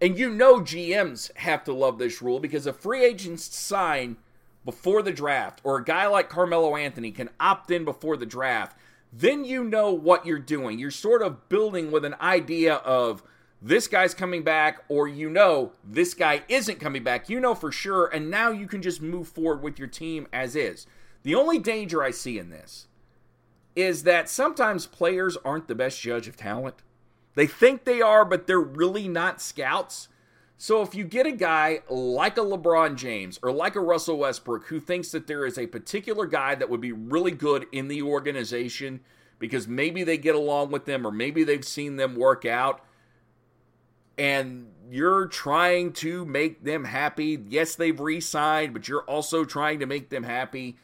And 0.00 0.18
you 0.18 0.30
know 0.30 0.60
GMs 0.60 1.34
have 1.36 1.62
to 1.64 1.72
love 1.72 1.98
this 1.98 2.20
rule 2.20 2.40
because 2.40 2.66
if 2.66 2.76
free 2.76 3.04
agents 3.04 3.54
sign 3.56 4.16
before 4.64 5.02
the 5.02 5.12
draft, 5.12 5.60
or 5.64 5.76
a 5.76 5.84
guy 5.84 6.06
like 6.06 6.28
Carmelo 6.28 6.76
Anthony 6.76 7.10
can 7.10 7.30
opt 7.40 7.70
in 7.70 7.84
before 7.84 8.16
the 8.16 8.26
draft, 8.26 8.76
then 9.12 9.44
you 9.44 9.64
know 9.64 9.92
what 9.92 10.24
you're 10.24 10.38
doing. 10.38 10.78
You're 10.78 10.90
sort 10.90 11.22
of 11.22 11.48
building 11.48 11.90
with 11.90 12.04
an 12.04 12.14
idea 12.20 12.76
of 12.76 13.22
this 13.60 13.86
guy's 13.86 14.14
coming 14.14 14.42
back, 14.42 14.82
or 14.88 15.06
you 15.06 15.30
know 15.30 15.72
this 15.84 16.14
guy 16.14 16.42
isn't 16.48 16.80
coming 16.80 17.04
back. 17.04 17.28
You 17.28 17.38
know 17.38 17.54
for 17.54 17.70
sure, 17.70 18.06
and 18.06 18.30
now 18.30 18.50
you 18.50 18.66
can 18.66 18.82
just 18.82 19.02
move 19.02 19.28
forward 19.28 19.62
with 19.62 19.78
your 19.78 19.88
team 19.88 20.26
as 20.32 20.56
is. 20.56 20.86
The 21.22 21.34
only 21.34 21.58
danger 21.58 22.02
I 22.02 22.10
see 22.10 22.38
in 22.38 22.50
this 22.50 22.88
is 23.76 24.02
that 24.02 24.28
sometimes 24.28 24.86
players 24.86 25.36
aren't 25.44 25.68
the 25.68 25.74
best 25.74 26.00
judge 26.00 26.26
of 26.26 26.36
talent. 26.36 26.76
They 27.34 27.46
think 27.46 27.84
they 27.84 28.02
are, 28.02 28.24
but 28.24 28.46
they're 28.46 28.60
really 28.60 29.08
not 29.08 29.40
scouts. 29.40 30.08
So 30.62 30.80
if 30.80 30.94
you 30.94 31.02
get 31.02 31.26
a 31.26 31.32
guy 31.32 31.80
like 31.90 32.38
a 32.38 32.42
LeBron 32.42 32.94
James 32.94 33.36
or 33.42 33.50
like 33.50 33.74
a 33.74 33.80
Russell 33.80 34.18
Westbrook 34.18 34.68
who 34.68 34.78
thinks 34.78 35.10
that 35.10 35.26
there 35.26 35.44
is 35.44 35.58
a 35.58 35.66
particular 35.66 36.24
guy 36.24 36.54
that 36.54 36.70
would 36.70 36.80
be 36.80 36.92
really 36.92 37.32
good 37.32 37.66
in 37.72 37.88
the 37.88 38.00
organization 38.02 39.00
because 39.40 39.66
maybe 39.66 40.04
they 40.04 40.16
get 40.16 40.36
along 40.36 40.70
with 40.70 40.84
them 40.84 41.04
or 41.04 41.10
maybe 41.10 41.42
they've 41.42 41.64
seen 41.64 41.96
them 41.96 42.14
work 42.14 42.44
out 42.44 42.84
and 44.16 44.68
you're 44.88 45.26
trying 45.26 45.92
to 45.94 46.24
make 46.24 46.62
them 46.62 46.84
happy. 46.84 47.42
Yes, 47.48 47.74
they've 47.74 47.98
re-signed, 47.98 48.72
but 48.72 48.86
you're 48.86 49.02
also 49.02 49.44
trying 49.44 49.80
to 49.80 49.86
make 49.86 50.10
them 50.10 50.22
happy 50.22 50.76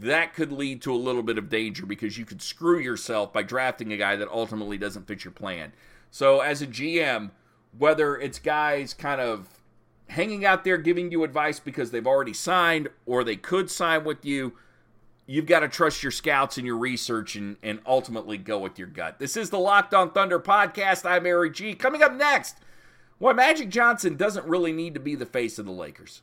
that 0.00 0.32
could 0.32 0.50
lead 0.50 0.80
to 0.80 0.94
a 0.94 0.96
little 0.96 1.22
bit 1.22 1.36
of 1.36 1.50
danger 1.50 1.84
because 1.84 2.16
you 2.16 2.24
could 2.24 2.40
screw 2.40 2.78
yourself 2.78 3.34
by 3.34 3.42
drafting 3.42 3.92
a 3.92 3.98
guy 3.98 4.16
that 4.16 4.28
ultimately 4.28 4.78
doesn't 4.78 5.06
fit 5.06 5.24
your 5.24 5.32
plan. 5.32 5.74
So, 6.10 6.40
as 6.40 6.62
a 6.62 6.66
GM, 6.66 7.32
whether 7.78 8.16
it's 8.16 8.38
guys 8.38 8.94
kind 8.94 9.20
of 9.20 9.48
hanging 10.08 10.44
out 10.44 10.64
there 10.64 10.78
giving 10.78 11.10
you 11.10 11.24
advice 11.24 11.58
because 11.58 11.90
they've 11.90 12.06
already 12.06 12.32
signed 12.32 12.88
or 13.06 13.24
they 13.24 13.36
could 13.36 13.70
sign 13.70 14.04
with 14.04 14.24
you, 14.24 14.54
you've 15.26 15.46
got 15.46 15.60
to 15.60 15.68
trust 15.68 16.02
your 16.02 16.12
scouts 16.12 16.56
and 16.56 16.66
your 16.66 16.76
research 16.76 17.36
and, 17.36 17.56
and 17.62 17.80
ultimately 17.86 18.38
go 18.38 18.58
with 18.58 18.78
your 18.78 18.88
gut. 18.88 19.18
This 19.18 19.36
is 19.36 19.50
the 19.50 19.58
Locked 19.58 19.94
On 19.94 20.10
Thunder 20.10 20.38
podcast. 20.38 21.04
I'm 21.04 21.26
Eric 21.26 21.54
G. 21.54 21.74
Coming 21.74 22.02
up 22.02 22.14
next, 22.14 22.56
why 23.18 23.32
Magic 23.32 23.68
Johnson 23.68 24.16
doesn't 24.16 24.46
really 24.46 24.72
need 24.72 24.94
to 24.94 25.00
be 25.00 25.14
the 25.14 25.26
face 25.26 25.58
of 25.58 25.66
the 25.66 25.72
Lakers. 25.72 26.22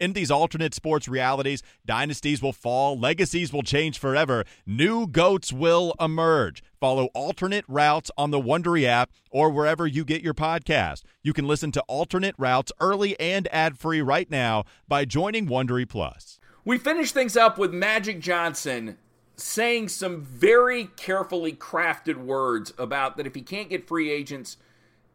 In 0.00 0.14
these 0.14 0.30
alternate 0.30 0.72
sports 0.72 1.08
realities, 1.08 1.62
dynasties 1.84 2.40
will 2.40 2.54
fall, 2.54 2.98
legacies 2.98 3.52
will 3.52 3.62
change 3.62 3.98
forever, 3.98 4.46
new 4.64 5.06
goats 5.06 5.52
will 5.52 5.94
emerge. 6.00 6.62
Follow 6.80 7.10
alternate 7.14 7.66
routes 7.68 8.10
on 8.16 8.30
the 8.30 8.40
Wondery 8.40 8.84
app 8.84 9.10
or 9.30 9.50
wherever 9.50 9.86
you 9.86 10.06
get 10.06 10.22
your 10.22 10.32
podcast. 10.32 11.02
You 11.22 11.34
can 11.34 11.46
listen 11.46 11.70
to 11.72 11.82
alternate 11.82 12.34
routes 12.38 12.72
early 12.80 13.18
and 13.20 13.46
ad-free 13.52 14.00
right 14.00 14.30
now 14.30 14.64
by 14.88 15.04
joining 15.04 15.46
Wondery 15.46 15.86
Plus. 15.86 16.40
We 16.64 16.78
finish 16.78 17.12
things 17.12 17.36
up 17.36 17.58
with 17.58 17.74
Magic 17.74 18.20
Johnson 18.20 18.96
saying 19.36 19.88
some 19.88 20.22
very 20.22 20.86
carefully 20.96 21.52
crafted 21.52 22.16
words 22.16 22.72
about 22.78 23.18
that 23.18 23.26
if 23.26 23.34
he 23.34 23.42
can't 23.42 23.68
get 23.68 23.86
free 23.86 24.10
agents 24.10 24.56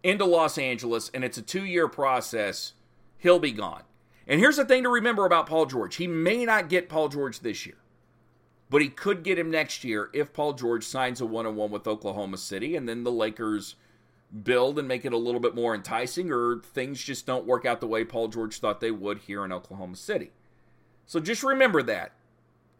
into 0.04 0.26
Los 0.26 0.60
Angeles 0.60 1.10
and 1.12 1.24
it's 1.24 1.39
a 1.39 1.43
2-year 1.43 1.88
process, 1.88 2.74
he'll 3.17 3.39
be 3.39 3.52
gone. 3.52 3.82
And 4.27 4.39
here's 4.39 4.57
the 4.57 4.65
thing 4.65 4.83
to 4.83 4.89
remember 4.89 5.25
about 5.25 5.47
Paul 5.47 5.65
George. 5.65 5.95
He 5.95 6.07
may 6.07 6.45
not 6.45 6.69
get 6.69 6.89
Paul 6.89 7.09
George 7.09 7.41
this 7.41 7.65
year 7.65 7.77
but 8.69 8.81
he 8.81 8.89
could 8.89 9.23
get 9.23 9.39
him 9.39 9.51
next 9.51 9.83
year 9.83 10.09
if 10.13 10.33
Paul 10.33 10.53
George 10.53 10.83
signs 10.83 11.21
a 11.21 11.25
one 11.25 11.45
on 11.45 11.55
one 11.55 11.71
with 11.71 11.88
Oklahoma 11.88 12.38
City 12.38 12.75
and 12.75 12.89
then 12.89 13.03
the 13.03 13.11
Lakers 13.11 13.75
build 14.43 14.79
and 14.79 14.88
make 14.88 15.05
it 15.05 15.13
a 15.13 15.17
little 15.17 15.39
bit 15.39 15.55
more 15.55 15.75
enticing, 15.75 16.31
or 16.31 16.59
things 16.59 17.01
just 17.01 17.25
don't 17.25 17.45
work 17.45 17.65
out 17.65 17.79
the 17.79 17.88
way 17.88 18.03
Paul 18.03 18.27
George 18.27 18.59
thought 18.59 18.81
they 18.81 18.91
would 18.91 19.19
here 19.19 19.45
in 19.45 19.51
Oklahoma 19.51 19.95
City. 19.95 20.31
So 21.05 21.19
just 21.19 21.43
remember 21.43 21.83
that. 21.83 22.11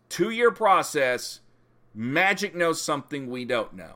Two 0.10 0.32
year 0.32 0.52
process, 0.52 1.42
Magic 1.94 2.56
knows 2.56 2.82
something 2.82 3.30
we 3.30 3.46
don't 3.46 3.74
know. 3.74 3.96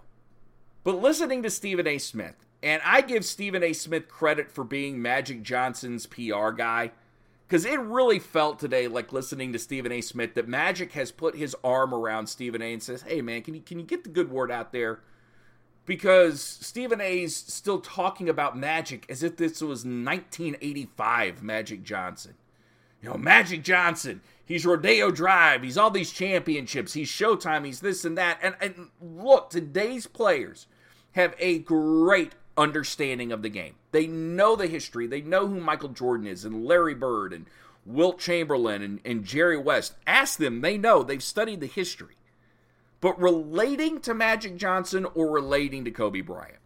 But 0.84 1.02
listening 1.02 1.44
to 1.44 1.50
Stephen 1.50 1.88
A. 1.88 1.98
Smith, 1.98 2.46
and 2.64 2.82
I 2.86 3.02
give 3.02 3.26
Stephen 3.26 3.64
A. 3.64 3.74
Smith 3.74 4.08
credit 4.08 4.52
for 4.52 4.64
being 4.64 5.02
Magic 5.02 5.44
Johnson's 5.44 6.06
PR 6.06 6.52
guy 6.52 6.92
because 7.50 7.66
it 7.66 7.80
really 7.80 8.20
felt 8.20 8.60
today 8.60 8.88
like 8.88 9.12
listening 9.12 9.52
to 9.54 9.60
Stephen 9.60 9.92
A. 9.92 10.02
Smith 10.02 10.36
that 10.36 10.48
Magic 10.48 10.92
has 10.92 11.12
put 11.12 11.36
his 11.36 11.56
arm 11.64 11.96
around 11.96 12.28
Stephen 12.28 12.62
A. 12.62 12.74
and 12.74 12.84
says, 12.84 13.02
"Hey 13.02 13.22
man, 13.22 13.42
can 13.42 13.56
you 13.56 13.62
can 13.62 13.80
you 13.80 13.86
get 13.86 14.04
the 14.04 14.10
good 14.10 14.30
word 14.30 14.52
out 14.52 14.72
there?" 14.72 15.02
Because 15.86 16.44
Stephen 16.44 17.02
A's 17.02 17.36
still 17.36 17.80
talking 17.80 18.30
about 18.30 18.56
Magic 18.56 19.08
as 19.10 19.24
if 19.24 19.38
this 19.38 19.62
was 19.62 19.84
1985 19.84 21.42
Magic 21.42 21.82
Johnson. 21.82 22.36
You 23.02 23.10
know, 23.10 23.18
Magic 23.18 23.64
Johnson, 23.64 24.22
he's 24.46 24.66
Rodeo 24.66 25.10
Drive, 25.10 25.64
he's 25.64 25.78
all 25.78 25.90
these 25.90 26.12
championships, 26.12 26.94
he's 26.94 27.10
Showtime, 27.10 27.66
he's 27.66 27.80
this 27.80 28.06
and 28.06 28.18
that. 28.18 28.38
And, 28.44 28.56
and 28.62 28.90
look, 29.02 29.50
today's 29.50 30.06
players 30.06 30.68
have 31.14 31.34
a 31.40 31.60
great 31.60 32.34
understanding 32.60 33.32
of 33.32 33.42
the 33.42 33.50
game. 33.50 33.76
They 33.92 34.06
know 34.06 34.56
the 34.56 34.68
history. 34.68 35.08
They 35.08 35.22
know 35.22 35.48
who 35.48 35.60
Michael 35.60 35.90
Jordan 35.90 36.28
is 36.28 36.44
and 36.46 36.66
Larry 36.66 36.94
Bird 36.94 37.32
and 37.34 37.46
Wilt 37.86 38.20
Chamberlain 38.20 38.82
and, 38.82 39.00
and 39.06 39.24
Jerry 39.24 39.58
West. 39.58 39.96
Ask 40.06 40.38
them. 40.38 40.62
They 40.62 40.78
know. 40.78 41.02
They've 41.02 41.24
studied 41.24 41.62
the 41.62 41.68
history. 41.68 42.18
But 43.02 43.20
relating 43.20 44.02
to 44.02 44.14
Magic 44.14 44.58
Johnson 44.58 45.08
or 45.16 45.32
relating 45.32 45.86
to 45.86 45.92
Kobe 45.92 46.22
Bryant. 46.22 46.58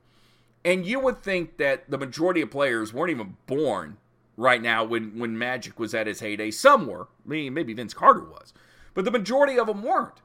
And 0.65 0.85
you 0.85 0.99
would 0.99 1.21
think 1.21 1.57
that 1.57 1.89
the 1.89 1.97
majority 1.97 2.41
of 2.41 2.49
players 2.49 2.93
weren't 2.93 3.11
even 3.11 3.37
born 3.45 3.97
right 4.35 4.61
now 4.61 4.83
when, 4.83 5.19
when 5.19 5.37
Magic 5.37 5.79
was 5.79 5.93
at 5.93 6.07
his 6.07 6.21
heyday. 6.21 6.49
Some 6.49 6.87
were. 6.87 7.07
Maybe 7.23 7.73
Vince 7.73 7.93
Carter 7.93 8.23
was. 8.23 8.53
But 8.95 9.05
the 9.05 9.11
majority 9.11 9.59
of 9.59 9.67
them 9.67 9.83
weren't. 9.83 10.21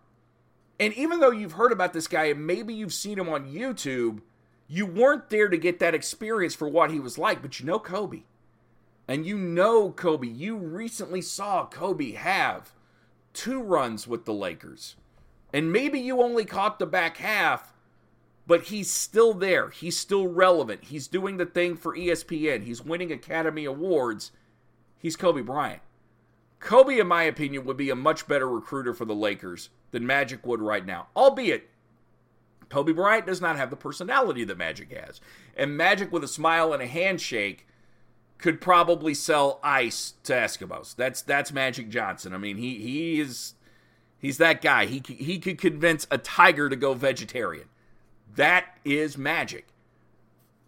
And 0.80 0.94
even 0.94 1.20
though 1.20 1.32
you've 1.32 1.52
heard 1.52 1.72
about 1.72 1.92
this 1.92 2.06
guy 2.06 2.26
and 2.26 2.46
maybe 2.46 2.72
you've 2.72 2.94
seen 2.94 3.18
him 3.18 3.28
on 3.28 3.52
YouTube, 3.52 4.20
you 4.68 4.84
weren't 4.84 5.30
there 5.30 5.48
to 5.48 5.56
get 5.56 5.78
that 5.78 5.94
experience 5.94 6.54
for 6.54 6.68
what 6.68 6.90
he 6.90 7.00
was 7.00 7.16
like, 7.16 7.40
but 7.40 7.58
you 7.58 7.66
know 7.66 7.78
Kobe. 7.78 8.22
And 9.08 9.24
you 9.24 9.38
know 9.38 9.90
Kobe. 9.90 10.28
You 10.28 10.56
recently 10.56 11.22
saw 11.22 11.66
Kobe 11.66 12.12
have 12.12 12.72
two 13.32 13.62
runs 13.62 14.06
with 14.06 14.26
the 14.26 14.34
Lakers. 14.34 14.96
And 15.52 15.72
maybe 15.72 15.98
you 15.98 16.20
only 16.20 16.44
caught 16.44 16.78
the 16.78 16.86
back 16.86 17.16
half, 17.16 17.72
but 18.46 18.64
he's 18.64 18.90
still 18.90 19.32
there. 19.32 19.70
He's 19.70 19.96
still 19.96 20.26
relevant. 20.26 20.84
He's 20.84 21.08
doing 21.08 21.38
the 21.38 21.46
thing 21.46 21.74
for 21.74 21.96
ESPN. 21.96 22.64
He's 22.64 22.84
winning 22.84 23.10
Academy 23.10 23.64
Awards. 23.64 24.32
He's 24.98 25.16
Kobe 25.16 25.40
Bryant. 25.40 25.80
Kobe, 26.60 26.98
in 26.98 27.06
my 27.06 27.22
opinion, 27.22 27.64
would 27.64 27.76
be 27.78 27.88
a 27.88 27.96
much 27.96 28.26
better 28.26 28.48
recruiter 28.48 28.92
for 28.92 29.06
the 29.06 29.14
Lakers 29.14 29.70
than 29.92 30.06
Magic 30.06 30.44
would 30.44 30.60
right 30.60 30.84
now. 30.84 31.06
Albeit, 31.16 31.70
Kobe 32.68 32.92
Bryant 32.92 33.26
does 33.26 33.40
not 33.40 33.56
have 33.56 33.70
the 33.70 33.76
personality 33.76 34.44
that 34.44 34.58
Magic 34.58 34.92
has. 34.92 35.20
And 35.56 35.76
Magic, 35.76 36.12
with 36.12 36.22
a 36.24 36.28
smile 36.28 36.72
and 36.72 36.82
a 36.82 36.86
handshake, 36.86 37.66
could 38.38 38.60
probably 38.60 39.14
sell 39.14 39.58
ice 39.62 40.14
to 40.24 40.32
Eskimos. 40.32 40.94
That's 40.94 41.22
that's 41.22 41.52
Magic 41.52 41.88
Johnson. 41.88 42.34
I 42.34 42.38
mean, 42.38 42.56
he 42.56 42.78
he 42.78 43.20
is 43.20 43.54
he's 44.18 44.38
that 44.38 44.62
guy. 44.62 44.86
He 44.86 45.02
he 45.06 45.38
could 45.38 45.58
convince 45.58 46.06
a 46.10 46.18
tiger 46.18 46.68
to 46.68 46.76
go 46.76 46.94
vegetarian. 46.94 47.68
That 48.36 48.78
is 48.84 49.18
Magic. 49.18 49.66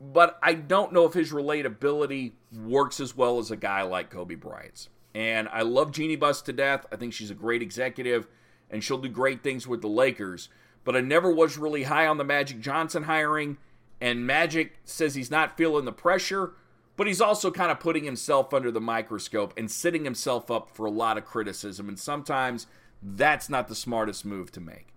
But 0.00 0.38
I 0.42 0.54
don't 0.54 0.92
know 0.92 1.04
if 1.04 1.12
his 1.12 1.30
relatability 1.30 2.32
works 2.52 3.00
as 3.00 3.14
well 3.14 3.38
as 3.38 3.50
a 3.50 3.56
guy 3.56 3.82
like 3.82 4.10
Kobe 4.10 4.34
Bryant's. 4.34 4.88
And 5.14 5.48
I 5.48 5.62
love 5.62 5.92
Jeanie 5.92 6.16
Buss 6.16 6.40
to 6.42 6.52
death. 6.52 6.86
I 6.90 6.96
think 6.96 7.12
she's 7.12 7.30
a 7.30 7.34
great 7.34 7.62
executive 7.62 8.26
and 8.70 8.82
she'll 8.82 8.98
do 8.98 9.08
great 9.08 9.42
things 9.42 9.66
with 9.66 9.82
the 9.82 9.88
Lakers. 9.88 10.48
But 10.84 10.96
I 10.96 11.00
never 11.00 11.30
was 11.30 11.58
really 11.58 11.84
high 11.84 12.06
on 12.06 12.18
the 12.18 12.24
Magic 12.24 12.60
Johnson 12.60 13.04
hiring. 13.04 13.58
And 14.00 14.26
Magic 14.26 14.78
says 14.84 15.14
he's 15.14 15.30
not 15.30 15.56
feeling 15.56 15.84
the 15.84 15.92
pressure, 15.92 16.52
but 16.96 17.06
he's 17.06 17.20
also 17.20 17.50
kind 17.50 17.70
of 17.70 17.80
putting 17.80 18.04
himself 18.04 18.54
under 18.54 18.70
the 18.70 18.80
microscope 18.80 19.52
and 19.56 19.70
setting 19.70 20.04
himself 20.04 20.50
up 20.50 20.74
for 20.74 20.86
a 20.86 20.90
lot 20.90 21.18
of 21.18 21.24
criticism. 21.24 21.88
And 21.88 21.98
sometimes 21.98 22.66
that's 23.02 23.48
not 23.48 23.68
the 23.68 23.74
smartest 23.74 24.24
move 24.24 24.52
to 24.52 24.60
make. 24.60 24.88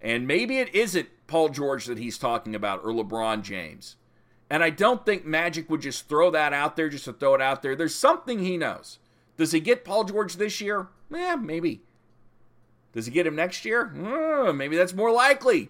And 0.00 0.26
maybe 0.26 0.58
it 0.58 0.74
isn't 0.74 1.08
Paul 1.26 1.48
George 1.48 1.86
that 1.86 1.98
he's 1.98 2.18
talking 2.18 2.54
about 2.54 2.80
or 2.84 2.92
LeBron 2.92 3.42
James. 3.42 3.96
And 4.50 4.62
I 4.62 4.70
don't 4.70 5.06
think 5.06 5.24
Magic 5.24 5.70
would 5.70 5.80
just 5.80 6.08
throw 6.08 6.30
that 6.30 6.52
out 6.52 6.76
there 6.76 6.88
just 6.88 7.06
to 7.06 7.12
throw 7.12 7.34
it 7.34 7.40
out 7.40 7.62
there. 7.62 7.74
There's 7.74 7.94
something 7.94 8.40
he 8.40 8.56
knows. 8.56 8.98
Does 9.36 9.52
he 9.52 9.60
get 9.60 9.84
Paul 9.84 10.04
George 10.04 10.34
this 10.34 10.60
year? 10.60 10.88
Yeah, 11.10 11.36
maybe. 11.36 11.82
Does 12.94 13.06
he 13.06 13.12
get 13.12 13.26
him 13.26 13.34
next 13.34 13.64
year? 13.64 13.92
Uh, 13.92 14.52
maybe 14.52 14.76
that's 14.76 14.94
more 14.94 15.10
likely. 15.10 15.68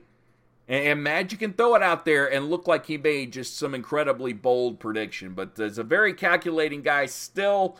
And, 0.69 0.87
and 0.87 1.03
Magic 1.03 1.39
can 1.39 1.55
throw 1.55 1.75
it 1.75 1.83
out 1.83 2.05
there 2.05 2.31
and 2.31 2.51
look 2.51 2.69
like 2.69 2.87
he 2.87 2.99
made 2.99 3.33
just 3.33 3.57
some 3.57 3.75
incredibly 3.75 4.35
bold 4.35 4.79
prediction. 4.79 5.33
But 5.33 5.59
as 5.59 5.79
a 5.79 5.83
very 5.83 6.13
calculating 6.13 6.83
guy, 6.83 7.07
still, 7.07 7.79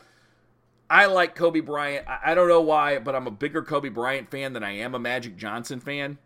I 0.89 1.05
like 1.05 1.35
Kobe 1.35 1.59
Bryant. 1.59 2.07
I, 2.07 2.31
I 2.31 2.35
don't 2.35 2.49
know 2.49 2.61
why, 2.61 2.97
but 2.97 3.15
I'm 3.15 3.27
a 3.27 3.31
bigger 3.31 3.61
Kobe 3.61 3.89
Bryant 3.89 4.31
fan 4.31 4.53
than 4.53 4.63
I 4.63 4.71
am 4.77 4.95
a 4.95 4.99
Magic 4.99 5.37
Johnson 5.37 5.79
fan. 5.79 6.17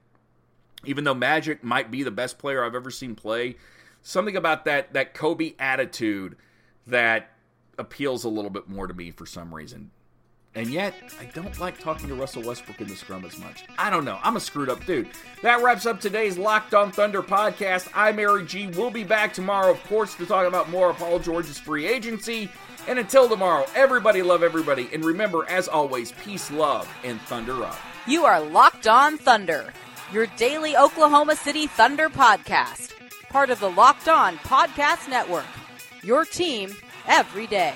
Even 0.85 1.03
though 1.03 1.13
Magic 1.13 1.61
might 1.61 1.91
be 1.91 2.03
the 2.03 2.11
best 2.11 2.39
player 2.39 2.63
I've 2.63 2.75
ever 2.75 2.89
seen 2.89 3.13
play, 3.13 3.57
something 4.01 4.37
about 4.37 4.63
that 4.63 4.93
that 4.93 5.13
Kobe 5.13 5.55
attitude 5.59 6.37
that 6.87 7.31
appeals 7.77 8.23
a 8.23 8.29
little 8.29 8.49
bit 8.49 8.69
more 8.69 8.87
to 8.87 8.93
me 8.93 9.11
for 9.11 9.25
some 9.25 9.53
reason. 9.53 9.91
And 10.55 10.67
yet, 10.67 10.95
I 11.19 11.25
don't 11.25 11.59
like 11.59 11.79
talking 11.79 12.07
to 12.07 12.15
Russell 12.15 12.41
Westbrook 12.41 12.81
in 12.81 12.87
the 12.87 12.95
scrum 12.95 13.23
as 13.23 13.37
much. 13.37 13.65
I 13.77 13.89
don't 13.89 14.03
know. 14.03 14.17
I'm 14.23 14.35
a 14.35 14.39
screwed 14.39 14.69
up 14.69 14.83
dude. 14.85 15.07
That 15.43 15.61
wraps 15.61 15.85
up 15.85 16.01
today's 16.01 16.37
Locked 16.37 16.73
on 16.73 16.91
Thunder 16.91 17.21
podcast. 17.21 17.87
I'm 17.93 18.17
Eric 18.19 18.47
G. 18.47 18.67
We'll 18.67 18.89
be 18.89 19.03
back 19.03 19.31
tomorrow, 19.31 19.71
of 19.71 19.83
course, 19.83 20.15
to 20.15 20.25
talk 20.25 20.47
about 20.47 20.69
more 20.69 20.89
of 20.89 20.97
Paul 20.97 21.19
George's 21.19 21.59
free 21.59 21.85
agency. 21.85 22.49
And 22.87 22.97
until 22.97 23.29
tomorrow, 23.29 23.65
everybody 23.75 24.23
love 24.23 24.41
everybody. 24.41 24.89
And 24.91 25.05
remember, 25.05 25.47
as 25.47 25.67
always, 25.67 26.13
peace, 26.23 26.49
love, 26.49 26.91
and 27.03 27.21
thunder 27.21 27.63
up. 27.63 27.77
You 28.07 28.25
are 28.25 28.41
Locked 28.41 28.87
on 28.87 29.19
Thunder, 29.19 29.71
your 30.11 30.25
daily 30.37 30.75
Oklahoma 30.75 31.35
City 31.35 31.67
Thunder 31.67 32.09
podcast. 32.09 32.93
Part 33.29 33.51
of 33.51 33.59
the 33.59 33.69
Locked 33.69 34.07
on 34.07 34.37
Podcast 34.39 35.07
Network. 35.07 35.45
Your 36.01 36.25
team 36.25 36.75
every 37.07 37.45
day. 37.45 37.75